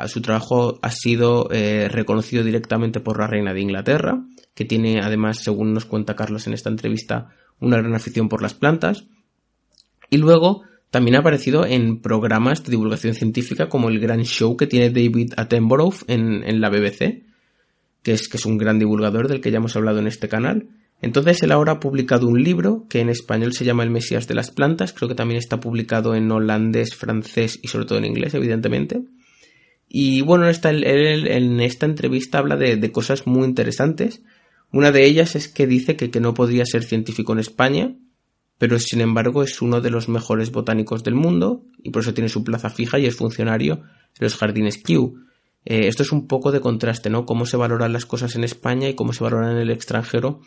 su 0.09 0.21
trabajo 0.21 0.81
ha 0.83 0.91
sido 0.91 1.49
eh, 1.53 1.89
reconocido 1.89 2.43
directamente 2.43 2.99
por 2.99 3.21
la 3.21 3.29
reina 3.29 3.55
de 3.55 3.61
Inglaterra, 3.61 4.21
que 4.53 4.65
tiene 4.65 5.01
además, 5.01 5.39
según 5.39 5.73
nos 5.73 5.85
cuenta 5.85 6.17
Carlos 6.17 6.49
en 6.49 6.55
esta 6.55 6.71
entrevista, 6.71 7.29
una 7.61 7.77
gran 7.77 7.95
afición 7.95 8.29
por 8.29 8.43
las 8.43 8.55
plantas. 8.55 9.07
Y 10.11 10.17
luego 10.17 10.65
también 10.91 11.15
ha 11.15 11.21
aparecido 11.21 11.65
en 11.65 12.03
programas 12.03 12.65
de 12.65 12.73
divulgación 12.73 13.15
científica 13.15 13.69
como 13.69 13.91
el 13.91 14.01
gran 14.01 14.25
show 14.25 14.57
que 14.57 14.67
tiene 14.67 14.91
David 14.91 15.35
Attenborough 15.37 15.95
en 16.09 16.61
la 16.61 16.69
BBC, 16.69 17.28
que 18.03 18.13
es, 18.13 18.29
que 18.29 18.37
es 18.37 18.47
un 18.47 18.59
gran 18.59 18.79
divulgador 18.79 19.29
del 19.29 19.41
que 19.41 19.51
ya 19.51 19.59
hemos 19.59 19.77
hablado 19.77 19.99
en 19.99 20.07
este 20.07 20.29
canal. 20.29 20.69
Entonces 21.01 21.43
él 21.43 21.53
ahora 21.53 21.73
ha 21.73 21.81
publicado 21.81 22.27
un 22.27 22.43
libro 22.43 22.87
que 22.89 23.01
en 23.01 23.09
español 23.09 23.53
se 23.53 23.65
llama 23.65 23.85
El 23.85 23.91
Mesías 23.91 24.27
de 24.27 24.35
las 24.35 24.51
Plantas, 24.51 24.93
creo 24.93 25.09
que 25.09 25.15
también 25.15 25.39
está 25.39 25.61
publicado 25.61 26.15
en 26.15 26.31
holandés, 26.31 26.95
francés 26.95 27.61
y 27.63 27.69
sobre 27.69 27.87
todo 27.87 27.99
en 27.99 28.05
inglés, 28.05 28.35
evidentemente. 28.35 29.03
Y 29.89 30.21
bueno, 30.23 30.45
en 30.45 30.51
esta, 30.51 30.71
en 30.71 31.61
esta 31.61 31.87
entrevista 31.87 32.39
habla 32.39 32.57
de, 32.57 32.93
cosas 32.93 33.27
muy 33.27 33.47
interesantes. 33.47 34.23
Una 34.71 34.93
de 34.93 35.05
ellas 35.05 35.35
es 35.35 35.49
que 35.49 35.67
dice 35.67 35.97
que, 35.97 36.11
que 36.11 36.21
no 36.21 36.35
podría 36.35 36.67
ser 36.67 36.83
científico 36.83 37.33
en 37.33 37.39
España, 37.39 37.95
pero 38.59 38.79
sin 38.79 39.01
embargo 39.01 39.43
es 39.43 39.63
uno 39.63 39.81
de 39.81 39.91
los 39.91 40.09
mejores 40.09 40.51
botánicos 40.51 41.05
del 41.05 41.15
mundo 41.15 41.65
y 41.83 41.91
por 41.91 42.03
eso 42.03 42.13
tiene 42.13 42.29
su 42.29 42.45
plaza 42.45 42.69
fija 42.71 42.99
y 42.99 43.07
es 43.07 43.17
funcionario 43.17 43.83
en 44.19 44.25
los 44.25 44.37
jardines 44.37 44.79
Kew. 44.79 45.28
Eh, 45.71 45.87
esto 45.87 46.03
es 46.03 46.13
un 46.13 46.27
poco 46.27 46.51
de 46.51 46.63
contraste, 46.63 47.11
¿no? 47.11 47.27
Cómo 47.27 47.45
se 47.45 47.59
valoran 47.59 47.93
las 47.93 48.07
cosas 48.07 48.35
en 48.37 48.43
España 48.43 48.89
y 48.89 48.95
cómo 48.95 49.13
se 49.13 49.23
valoran 49.23 49.51
en 49.51 49.59
el 49.59 49.71
extranjero 49.71 50.41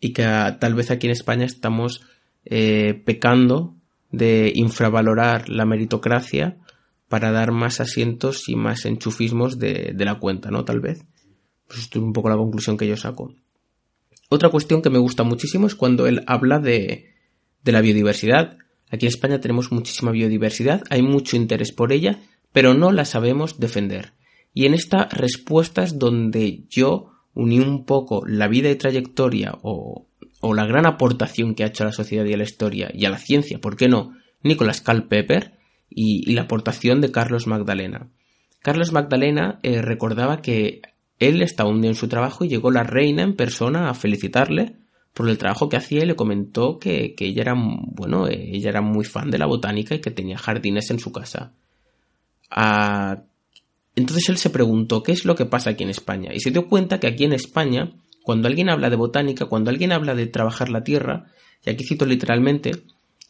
y 0.00 0.12
que 0.12 0.24
ah, 0.24 0.58
tal 0.58 0.74
vez 0.74 0.90
aquí 0.90 1.06
en 1.06 1.12
España 1.12 1.44
estamos 1.44 2.02
eh, 2.44 3.00
pecando 3.04 3.76
de 4.10 4.50
infravalorar 4.52 5.48
la 5.48 5.64
meritocracia 5.64 6.56
para 7.08 7.30
dar 7.30 7.52
más 7.52 7.80
asientos 7.80 8.48
y 8.48 8.56
más 8.56 8.84
enchufismos 8.84 9.60
de, 9.60 9.94
la 9.96 10.18
cuenta, 10.18 10.50
¿no? 10.50 10.64
Tal 10.64 10.80
vez. 10.80 11.04
Pues 11.68 11.78
esto 11.78 12.00
es 12.00 12.04
un 12.04 12.12
poco 12.12 12.28
la 12.28 12.36
conclusión 12.36 12.76
que 12.76 12.88
yo 12.88 12.96
saco. 12.96 13.32
Otra 14.28 14.48
cuestión 14.48 14.82
que 14.82 14.90
me 14.90 14.98
gusta 14.98 15.22
muchísimo 15.22 15.68
es 15.68 15.76
cuando 15.76 16.08
él 16.08 16.24
habla 16.26 16.58
de, 16.58 17.14
de 17.62 17.70
la 17.70 17.80
biodiversidad. 17.80 18.58
Aquí 18.90 19.06
en 19.06 19.10
España 19.10 19.40
tenemos 19.40 19.70
muchísima 19.70 20.10
biodiversidad, 20.10 20.82
hay 20.90 21.02
mucho 21.02 21.36
interés 21.36 21.70
por 21.70 21.92
ella, 21.92 22.18
pero 22.50 22.74
no 22.74 22.90
la 22.90 23.04
sabemos 23.04 23.60
defender. 23.60 24.14
Y 24.54 24.66
en 24.66 24.74
esta 24.74 25.08
respuesta 25.10 25.82
es 25.82 25.98
donde 25.98 26.62
yo 26.70 27.10
uní 27.34 27.58
un 27.58 27.84
poco 27.84 28.24
la 28.26 28.46
vida 28.46 28.70
y 28.70 28.76
trayectoria 28.76 29.58
o, 29.62 30.06
o 30.40 30.54
la 30.54 30.64
gran 30.64 30.86
aportación 30.86 31.54
que 31.54 31.64
ha 31.64 31.66
hecho 31.66 31.82
a 31.82 31.86
la 31.86 31.92
sociedad 31.92 32.24
y 32.24 32.32
a 32.32 32.36
la 32.36 32.44
historia 32.44 32.90
y 32.94 33.04
a 33.04 33.10
la 33.10 33.18
ciencia, 33.18 33.58
¿por 33.58 33.76
qué 33.76 33.88
no? 33.88 34.14
Nicholas 34.42 34.82
Pepper 34.82 35.52
y, 35.90 36.32
la 36.32 36.42
aportación 36.42 37.00
de 37.00 37.10
Carlos 37.10 37.46
Magdalena. 37.46 38.08
Carlos 38.60 38.92
Magdalena 38.92 39.58
eh, 39.62 39.82
recordaba 39.82 40.42
que 40.42 40.82
él 41.18 41.42
estaba 41.42 41.70
un 41.70 41.80
día 41.80 41.90
en 41.90 41.96
su 41.96 42.08
trabajo 42.08 42.44
y 42.44 42.48
llegó 42.48 42.70
la 42.70 42.82
reina 42.82 43.22
en 43.22 43.34
persona 43.34 43.88
a 43.88 43.94
felicitarle 43.94 44.76
por 45.14 45.28
el 45.28 45.38
trabajo 45.38 45.68
que 45.68 45.76
hacía 45.76 46.02
y 46.02 46.06
le 46.06 46.16
comentó 46.16 46.78
que, 46.78 47.14
que 47.14 47.26
ella 47.26 47.42
era 47.42 47.54
bueno, 47.56 48.26
ella 48.28 48.68
era 48.68 48.82
muy 48.82 49.04
fan 49.04 49.30
de 49.30 49.38
la 49.38 49.46
botánica 49.46 49.94
y 49.94 50.00
que 50.00 50.10
tenía 50.10 50.36
jardines 50.36 50.90
en 50.90 50.98
su 50.98 51.12
casa. 51.12 51.52
A 52.50 53.22
entonces 53.96 54.28
él 54.28 54.38
se 54.38 54.50
preguntó 54.50 55.02
qué 55.02 55.12
es 55.12 55.24
lo 55.24 55.34
que 55.34 55.46
pasa 55.46 55.70
aquí 55.70 55.84
en 55.84 55.90
España 55.90 56.32
y 56.34 56.40
se 56.40 56.50
dio 56.50 56.68
cuenta 56.68 56.98
que 56.98 57.06
aquí 57.06 57.24
en 57.24 57.32
España, 57.32 57.92
cuando 58.22 58.48
alguien 58.48 58.68
habla 58.68 58.90
de 58.90 58.96
botánica, 58.96 59.46
cuando 59.46 59.70
alguien 59.70 59.92
habla 59.92 60.14
de 60.14 60.26
trabajar 60.26 60.68
la 60.68 60.82
tierra, 60.82 61.26
y 61.64 61.70
aquí 61.70 61.84
cito 61.84 62.04
literalmente, 62.04 62.72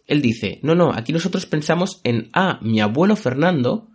él 0.07 0.23
dice, 0.23 0.59
no, 0.63 0.75
no, 0.75 0.93
aquí 0.93 1.13
nosotros 1.13 1.47
pensamos 1.47 2.01
en, 2.05 2.29
ah, 2.33 2.59
mi 2.63 2.81
abuelo 2.81 3.17
Fernando, 3.17 3.89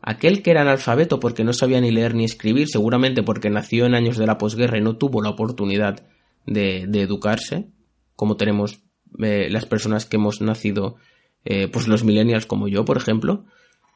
aquel 0.00 0.42
que 0.42 0.50
era 0.50 0.62
analfabeto 0.62 1.18
porque 1.18 1.44
no 1.44 1.52
sabía 1.52 1.80
ni 1.80 1.90
leer 1.90 2.14
ni 2.14 2.24
escribir, 2.24 2.68
seguramente 2.68 3.22
porque 3.22 3.50
nació 3.50 3.86
en 3.86 3.94
años 3.94 4.16
de 4.16 4.26
la 4.26 4.38
posguerra 4.38 4.78
y 4.78 4.82
no 4.82 4.96
tuvo 4.96 5.22
la 5.22 5.30
oportunidad 5.30 6.06
de, 6.46 6.82
educarse, 6.82 7.66
como 8.14 8.36
tenemos 8.36 8.80
eh, 9.20 9.48
las 9.50 9.66
personas 9.66 10.06
que 10.06 10.16
hemos 10.16 10.40
nacido, 10.40 10.96
eh, 11.44 11.68
pues 11.68 11.88
los 11.88 12.04
millennials 12.04 12.46
como 12.46 12.68
yo, 12.68 12.84
por 12.84 12.96
ejemplo, 12.96 13.44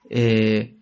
eh, 0.09 0.80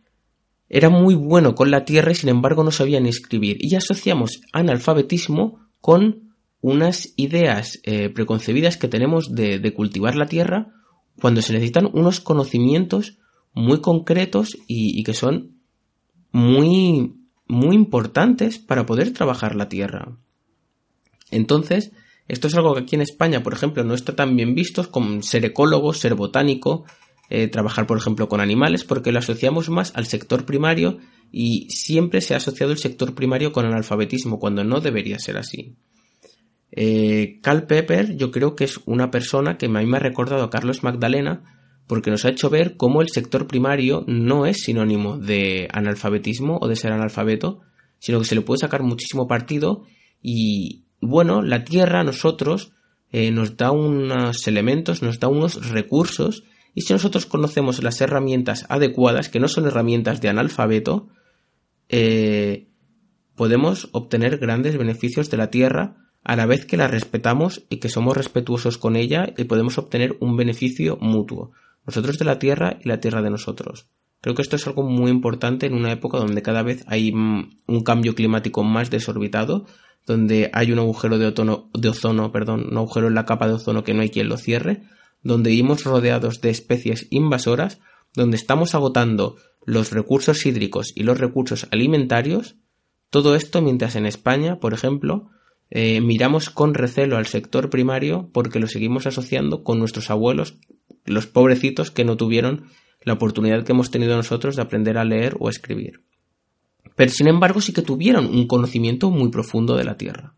era 0.68 0.90
muy 0.90 1.14
bueno 1.14 1.54
con 1.54 1.70
la 1.70 1.84
tierra 1.84 2.12
y 2.12 2.14
sin 2.14 2.28
embargo 2.28 2.62
no 2.62 2.70
sabía 2.70 3.00
ni 3.00 3.08
escribir. 3.08 3.56
Y 3.60 3.74
asociamos 3.74 4.40
analfabetismo 4.52 5.60
con 5.80 6.34
unas 6.60 7.12
ideas 7.16 7.80
eh, 7.84 8.08
preconcebidas 8.10 8.76
que 8.76 8.88
tenemos 8.88 9.34
de, 9.34 9.72
cultivar 9.74 10.16
la 10.16 10.26
tierra 10.26 10.74
cuando 11.20 11.42
se 11.42 11.52
necesitan 11.52 11.88
unos 11.92 12.20
conocimientos 12.20 13.18
muy 13.54 13.80
concretos 13.80 14.56
y, 14.66 15.02
que 15.04 15.14
son 15.14 15.56
muy, 16.32 17.14
muy 17.46 17.74
importantes 17.74 18.58
para 18.58 18.86
poder 18.86 19.12
trabajar 19.12 19.56
la 19.56 19.68
tierra. 19.68 20.16
Entonces, 21.30 21.92
Esto 22.28 22.46
es 22.46 22.54
algo 22.54 22.74
que 22.74 22.80
aquí 22.80 22.94
en 22.94 23.00
España, 23.00 23.42
por 23.42 23.54
ejemplo, 23.54 23.84
no 23.84 23.94
está 23.94 24.14
tan 24.14 24.36
bien 24.36 24.54
visto 24.54 24.90
como 24.90 25.22
ser 25.22 25.46
ecólogo, 25.46 25.94
ser 25.94 26.14
botánico, 26.14 26.84
eh, 27.30 27.48
trabajar, 27.48 27.86
por 27.86 27.98
ejemplo, 27.98 28.28
con 28.28 28.40
animales, 28.40 28.84
porque 28.84 29.12
lo 29.12 29.18
asociamos 29.18 29.68
más 29.68 29.92
al 29.94 30.06
sector 30.06 30.44
primario 30.44 30.98
y 31.30 31.68
siempre 31.70 32.20
se 32.20 32.34
ha 32.34 32.38
asociado 32.38 32.72
el 32.72 32.78
sector 32.78 33.14
primario 33.14 33.52
con 33.52 33.66
analfabetismo, 33.66 34.38
cuando 34.38 34.64
no 34.64 34.80
debería 34.80 35.18
ser 35.18 35.36
así. 35.36 35.76
Eh, 36.70 37.38
Carl 37.42 37.66
Pepper 37.66 38.16
yo 38.16 38.30
creo 38.30 38.54
que 38.54 38.64
es 38.64 38.80
una 38.84 39.10
persona 39.10 39.56
que 39.56 39.66
a 39.66 39.68
mí 39.68 39.86
me 39.86 39.96
ha 39.96 40.00
recordado 40.00 40.42
a 40.42 40.50
Carlos 40.50 40.82
Magdalena 40.82 41.54
porque 41.86 42.10
nos 42.10 42.24
ha 42.26 42.28
hecho 42.28 42.50
ver 42.50 42.76
cómo 42.76 43.00
el 43.00 43.08
sector 43.08 43.46
primario 43.46 44.04
no 44.06 44.44
es 44.44 44.58
sinónimo 44.58 45.16
de 45.16 45.68
analfabetismo 45.72 46.58
o 46.60 46.68
de 46.68 46.76
ser 46.76 46.92
analfabeto, 46.92 47.60
sino 47.98 48.18
que 48.18 48.26
se 48.26 48.34
le 48.34 48.42
puede 48.42 48.58
sacar 48.58 48.82
muchísimo 48.82 49.26
partido 49.26 49.84
y 50.22 50.84
bueno, 51.00 51.42
la 51.42 51.64
Tierra 51.64 52.00
a 52.00 52.04
nosotros 52.04 52.72
eh, 53.10 53.30
nos 53.30 53.56
da 53.56 53.70
unos 53.70 54.46
elementos, 54.46 55.02
nos 55.02 55.18
da 55.18 55.28
unos 55.28 55.70
recursos 55.70 56.44
y 56.78 56.82
si 56.82 56.92
nosotros 56.92 57.26
conocemos 57.26 57.82
las 57.82 58.00
herramientas 58.00 58.64
adecuadas, 58.68 59.28
que 59.28 59.40
no 59.40 59.48
son 59.48 59.66
herramientas 59.66 60.20
de 60.20 60.28
analfabeto, 60.28 61.08
eh, 61.88 62.68
podemos 63.34 63.88
obtener 63.90 64.38
grandes 64.38 64.78
beneficios 64.78 65.28
de 65.28 65.38
la 65.38 65.50
Tierra 65.50 65.96
a 66.22 66.36
la 66.36 66.46
vez 66.46 66.66
que 66.66 66.76
la 66.76 66.86
respetamos 66.86 67.64
y 67.68 67.78
que 67.78 67.88
somos 67.88 68.16
respetuosos 68.16 68.78
con 68.78 68.94
ella 68.94 69.34
y 69.36 69.42
podemos 69.42 69.76
obtener 69.76 70.16
un 70.20 70.36
beneficio 70.36 70.98
mutuo, 71.00 71.50
nosotros 71.84 72.16
de 72.16 72.24
la 72.24 72.38
Tierra 72.38 72.78
y 72.80 72.86
la 72.86 73.00
Tierra 73.00 73.22
de 73.22 73.30
nosotros. 73.30 73.88
Creo 74.20 74.36
que 74.36 74.42
esto 74.42 74.54
es 74.54 74.64
algo 74.68 74.84
muy 74.84 75.10
importante 75.10 75.66
en 75.66 75.74
una 75.74 75.90
época 75.90 76.18
donde 76.18 76.42
cada 76.42 76.62
vez 76.62 76.84
hay 76.86 77.10
mm, 77.10 77.58
un 77.66 77.80
cambio 77.82 78.14
climático 78.14 78.62
más 78.62 78.88
desorbitado, 78.88 79.66
donde 80.06 80.48
hay 80.52 80.70
un 80.70 80.78
agujero 80.78 81.18
de, 81.18 81.26
ozono, 81.26 81.70
de 81.74 81.88
ozono, 81.88 82.30
perdón, 82.30 82.68
un 82.70 82.76
agujero 82.76 83.08
en 83.08 83.16
la 83.16 83.26
capa 83.26 83.48
de 83.48 83.54
ozono 83.54 83.82
que 83.82 83.94
no 83.94 84.02
hay 84.02 84.10
quien 84.10 84.28
lo 84.28 84.36
cierre, 84.36 84.84
donde 85.28 85.50
vivimos 85.50 85.84
rodeados 85.84 86.40
de 86.40 86.50
especies 86.50 87.06
invasoras, 87.10 87.80
donde 88.14 88.36
estamos 88.36 88.74
agotando 88.74 89.36
los 89.64 89.92
recursos 89.92 90.46
hídricos 90.46 90.92
y 90.94 91.02
los 91.02 91.18
recursos 91.18 91.68
alimentarios, 91.70 92.56
todo 93.10 93.36
esto 93.36 93.60
mientras 93.60 93.94
en 93.94 94.06
España, 94.06 94.58
por 94.58 94.72
ejemplo, 94.72 95.30
eh, 95.70 96.00
miramos 96.00 96.48
con 96.48 96.72
recelo 96.72 97.18
al 97.18 97.26
sector 97.26 97.68
primario 97.68 98.30
porque 98.32 98.58
lo 98.58 98.66
seguimos 98.66 99.06
asociando 99.06 99.62
con 99.62 99.78
nuestros 99.78 100.10
abuelos, 100.10 100.56
los 101.04 101.26
pobrecitos 101.26 101.90
que 101.90 102.04
no 102.04 102.16
tuvieron 102.16 102.64
la 103.02 103.12
oportunidad 103.12 103.64
que 103.64 103.72
hemos 103.72 103.90
tenido 103.90 104.16
nosotros 104.16 104.56
de 104.56 104.62
aprender 104.62 104.96
a 104.96 105.04
leer 105.04 105.36
o 105.38 105.50
escribir. 105.50 106.02
Pero 106.96 107.12
sin 107.12 107.28
embargo 107.28 107.60
sí 107.60 107.72
que 107.72 107.82
tuvieron 107.82 108.26
un 108.26 108.46
conocimiento 108.46 109.10
muy 109.10 109.30
profundo 109.30 109.76
de 109.76 109.84
la 109.84 109.98
Tierra. 109.98 110.34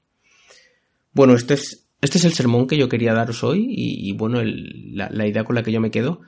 Bueno, 1.13 1.35
este 1.35 1.55
es, 1.55 1.87
este 2.01 2.19
es 2.19 2.25
el 2.25 2.33
sermón 2.33 2.67
que 2.67 2.79
yo 2.79 2.89
quería 2.89 3.13
daros 3.13 3.45
hoy 3.45 3.67
y, 3.69 4.13
bueno, 4.13 4.41
la, 4.43 5.27
idea 5.27 5.45
con 5.45 5.55
la 5.55 5.63
que 5.63 5.73
yo 5.73 5.81
me 5.81 5.91
quedo. 5.91 6.21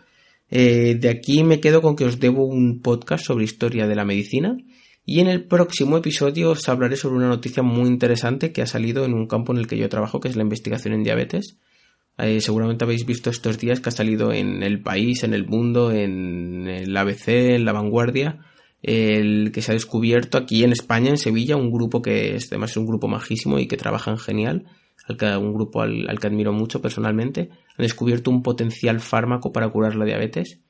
Eh, 0.50 0.96
de 1.00 1.08
aquí 1.08 1.44
me 1.44 1.60
quedo 1.60 1.80
con 1.80 1.96
que 1.96 2.04
os 2.04 2.20
debo 2.20 2.44
un 2.44 2.82
podcast 2.82 3.24
sobre 3.24 3.44
historia 3.44 3.86
de 3.86 3.94
la 3.94 4.04
medicina 4.04 4.56
y 5.04 5.20
en 5.20 5.28
el 5.28 5.44
próximo 5.44 5.96
episodio 5.96 6.50
os 6.50 6.68
hablaré 6.68 6.96
sobre 6.96 7.16
una 7.16 7.28
noticia 7.28 7.62
muy 7.62 7.88
interesante 7.88 8.52
que 8.52 8.62
ha 8.62 8.66
salido 8.66 9.04
en 9.04 9.14
un 9.14 9.26
campo 9.26 9.52
en 9.52 9.58
el 9.58 9.66
que 9.66 9.78
yo 9.78 9.88
trabajo, 9.88 10.20
que 10.20 10.28
es 10.28 10.36
la 10.36 10.42
investigación 10.42 10.94
en 10.94 11.02
diabetes. 11.02 11.56
Eh, 12.18 12.40
seguramente 12.40 12.84
habéis 12.84 13.06
visto 13.06 13.30
estos 13.30 13.58
días 13.58 13.80
que 13.80 13.88
ha 13.88 13.92
salido 13.92 14.32
en 14.32 14.62
el 14.62 14.82
país, 14.82 15.24
en 15.24 15.32
el 15.32 15.46
mundo, 15.46 15.90
en 15.90 16.68
el 16.68 16.94
ABC, 16.94 17.28
en 17.28 17.64
la 17.64 17.72
vanguardia, 17.72 18.40
el 18.82 19.50
que 19.52 19.62
se 19.62 19.72
ha 19.72 19.74
descubierto 19.74 20.36
aquí 20.36 20.62
en 20.62 20.72
España, 20.72 21.08
en 21.08 21.16
Sevilla, 21.16 21.56
un 21.56 21.72
grupo 21.72 22.02
que 22.02 22.36
es 22.36 22.48
además 22.48 22.76
un 22.76 22.86
grupo 22.86 23.08
majísimo 23.08 23.58
y 23.58 23.66
que 23.66 23.76
trabajan 23.76 24.18
genial, 24.18 24.66
al 25.08 25.38
un 25.38 25.54
grupo 25.54 25.82
al, 25.82 26.08
al 26.08 26.18
que 26.18 26.26
admiro 26.26 26.52
mucho 26.52 26.80
personalmente, 26.80 27.50
han 27.76 27.82
descubierto 27.82 28.30
un 28.30 28.42
potencial 28.42 29.00
fármaco 29.00 29.52
para 29.52 29.68
curar 29.68 29.94
la 29.96 30.04
diabetes 30.04 30.60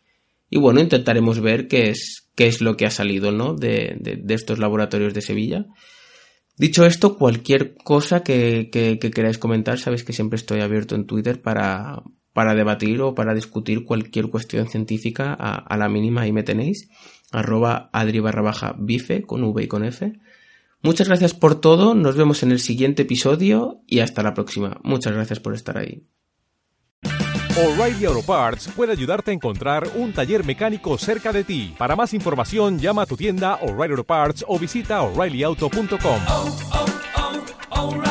y 0.54 0.58
bueno, 0.58 0.80
intentaremos 0.80 1.40
ver 1.40 1.66
qué 1.66 1.88
es, 1.88 2.28
qué 2.34 2.46
es 2.46 2.60
lo 2.60 2.76
que 2.76 2.84
ha 2.84 2.90
salido 2.90 3.32
¿no? 3.32 3.54
de, 3.54 3.96
de, 3.98 4.34
estos 4.34 4.58
laboratorios 4.58 5.14
de 5.14 5.22
Sevilla. 5.22 5.64
Dicho 6.58 6.84
esto, 6.84 7.16
cualquier 7.16 7.74
cosa 7.82 8.22
que, 8.22 8.68
que, 8.70 8.98
queráis 8.98 9.38
comentar, 9.38 9.78
sabéis 9.78 10.04
que 10.04 10.12
siempre 10.12 10.36
estoy 10.36 10.60
abierto 10.60 10.94
en 10.94 11.06
Twitter 11.06 11.40
para, 11.40 12.02
para 12.34 12.54
debatir 12.54 13.00
o 13.00 13.14
para 13.14 13.32
discutir 13.32 13.84
cualquier 13.84 14.28
cuestión 14.28 14.68
científica 14.68 15.32
a, 15.32 15.74
la 15.78 15.88
mínima 15.88 16.20
ahí 16.20 16.32
me 16.32 16.42
tenéis 16.42 16.90
arroba 17.30 17.88
adri 17.90 18.20
barra 18.20 18.42
baja 18.42 18.76
bife 18.78 19.22
con 19.22 19.42
v 19.42 19.64
y 19.64 19.68
con 19.68 19.84
f 19.84 20.12
Muchas 20.82 21.06
gracias 21.06 21.32
por 21.32 21.60
todo, 21.60 21.94
nos 21.94 22.16
vemos 22.16 22.42
en 22.42 22.50
el 22.50 22.58
siguiente 22.58 23.02
episodio 23.02 23.82
y 23.86 24.00
hasta 24.00 24.22
la 24.22 24.34
próxima. 24.34 24.80
Muchas 24.82 25.12
gracias 25.12 25.38
por 25.38 25.54
estar 25.54 25.78
ahí. 25.78 26.08
O'Reilly 27.56 28.06
Auto 28.06 28.22
Parts 28.22 28.68
puede 28.74 28.92
ayudarte 28.92 29.30
a 29.30 29.34
encontrar 29.34 29.86
un 29.94 30.12
taller 30.12 30.42
mecánico 30.44 30.96
cerca 30.98 31.32
de 31.32 31.44
ti. 31.44 31.74
Para 31.78 31.94
más 31.94 32.14
información, 32.14 32.78
llama 32.78 33.02
a 33.02 33.06
tu 33.06 33.16
tienda 33.16 33.56
O'Reilly 33.62 33.92
Auto 33.92 34.04
Parts 34.04 34.44
o 34.48 34.58
visita 34.58 35.02
oreillyauto.com. 35.02 36.20
Oh, 36.28 36.58
oh, 36.72 36.86
oh, 37.70 38.02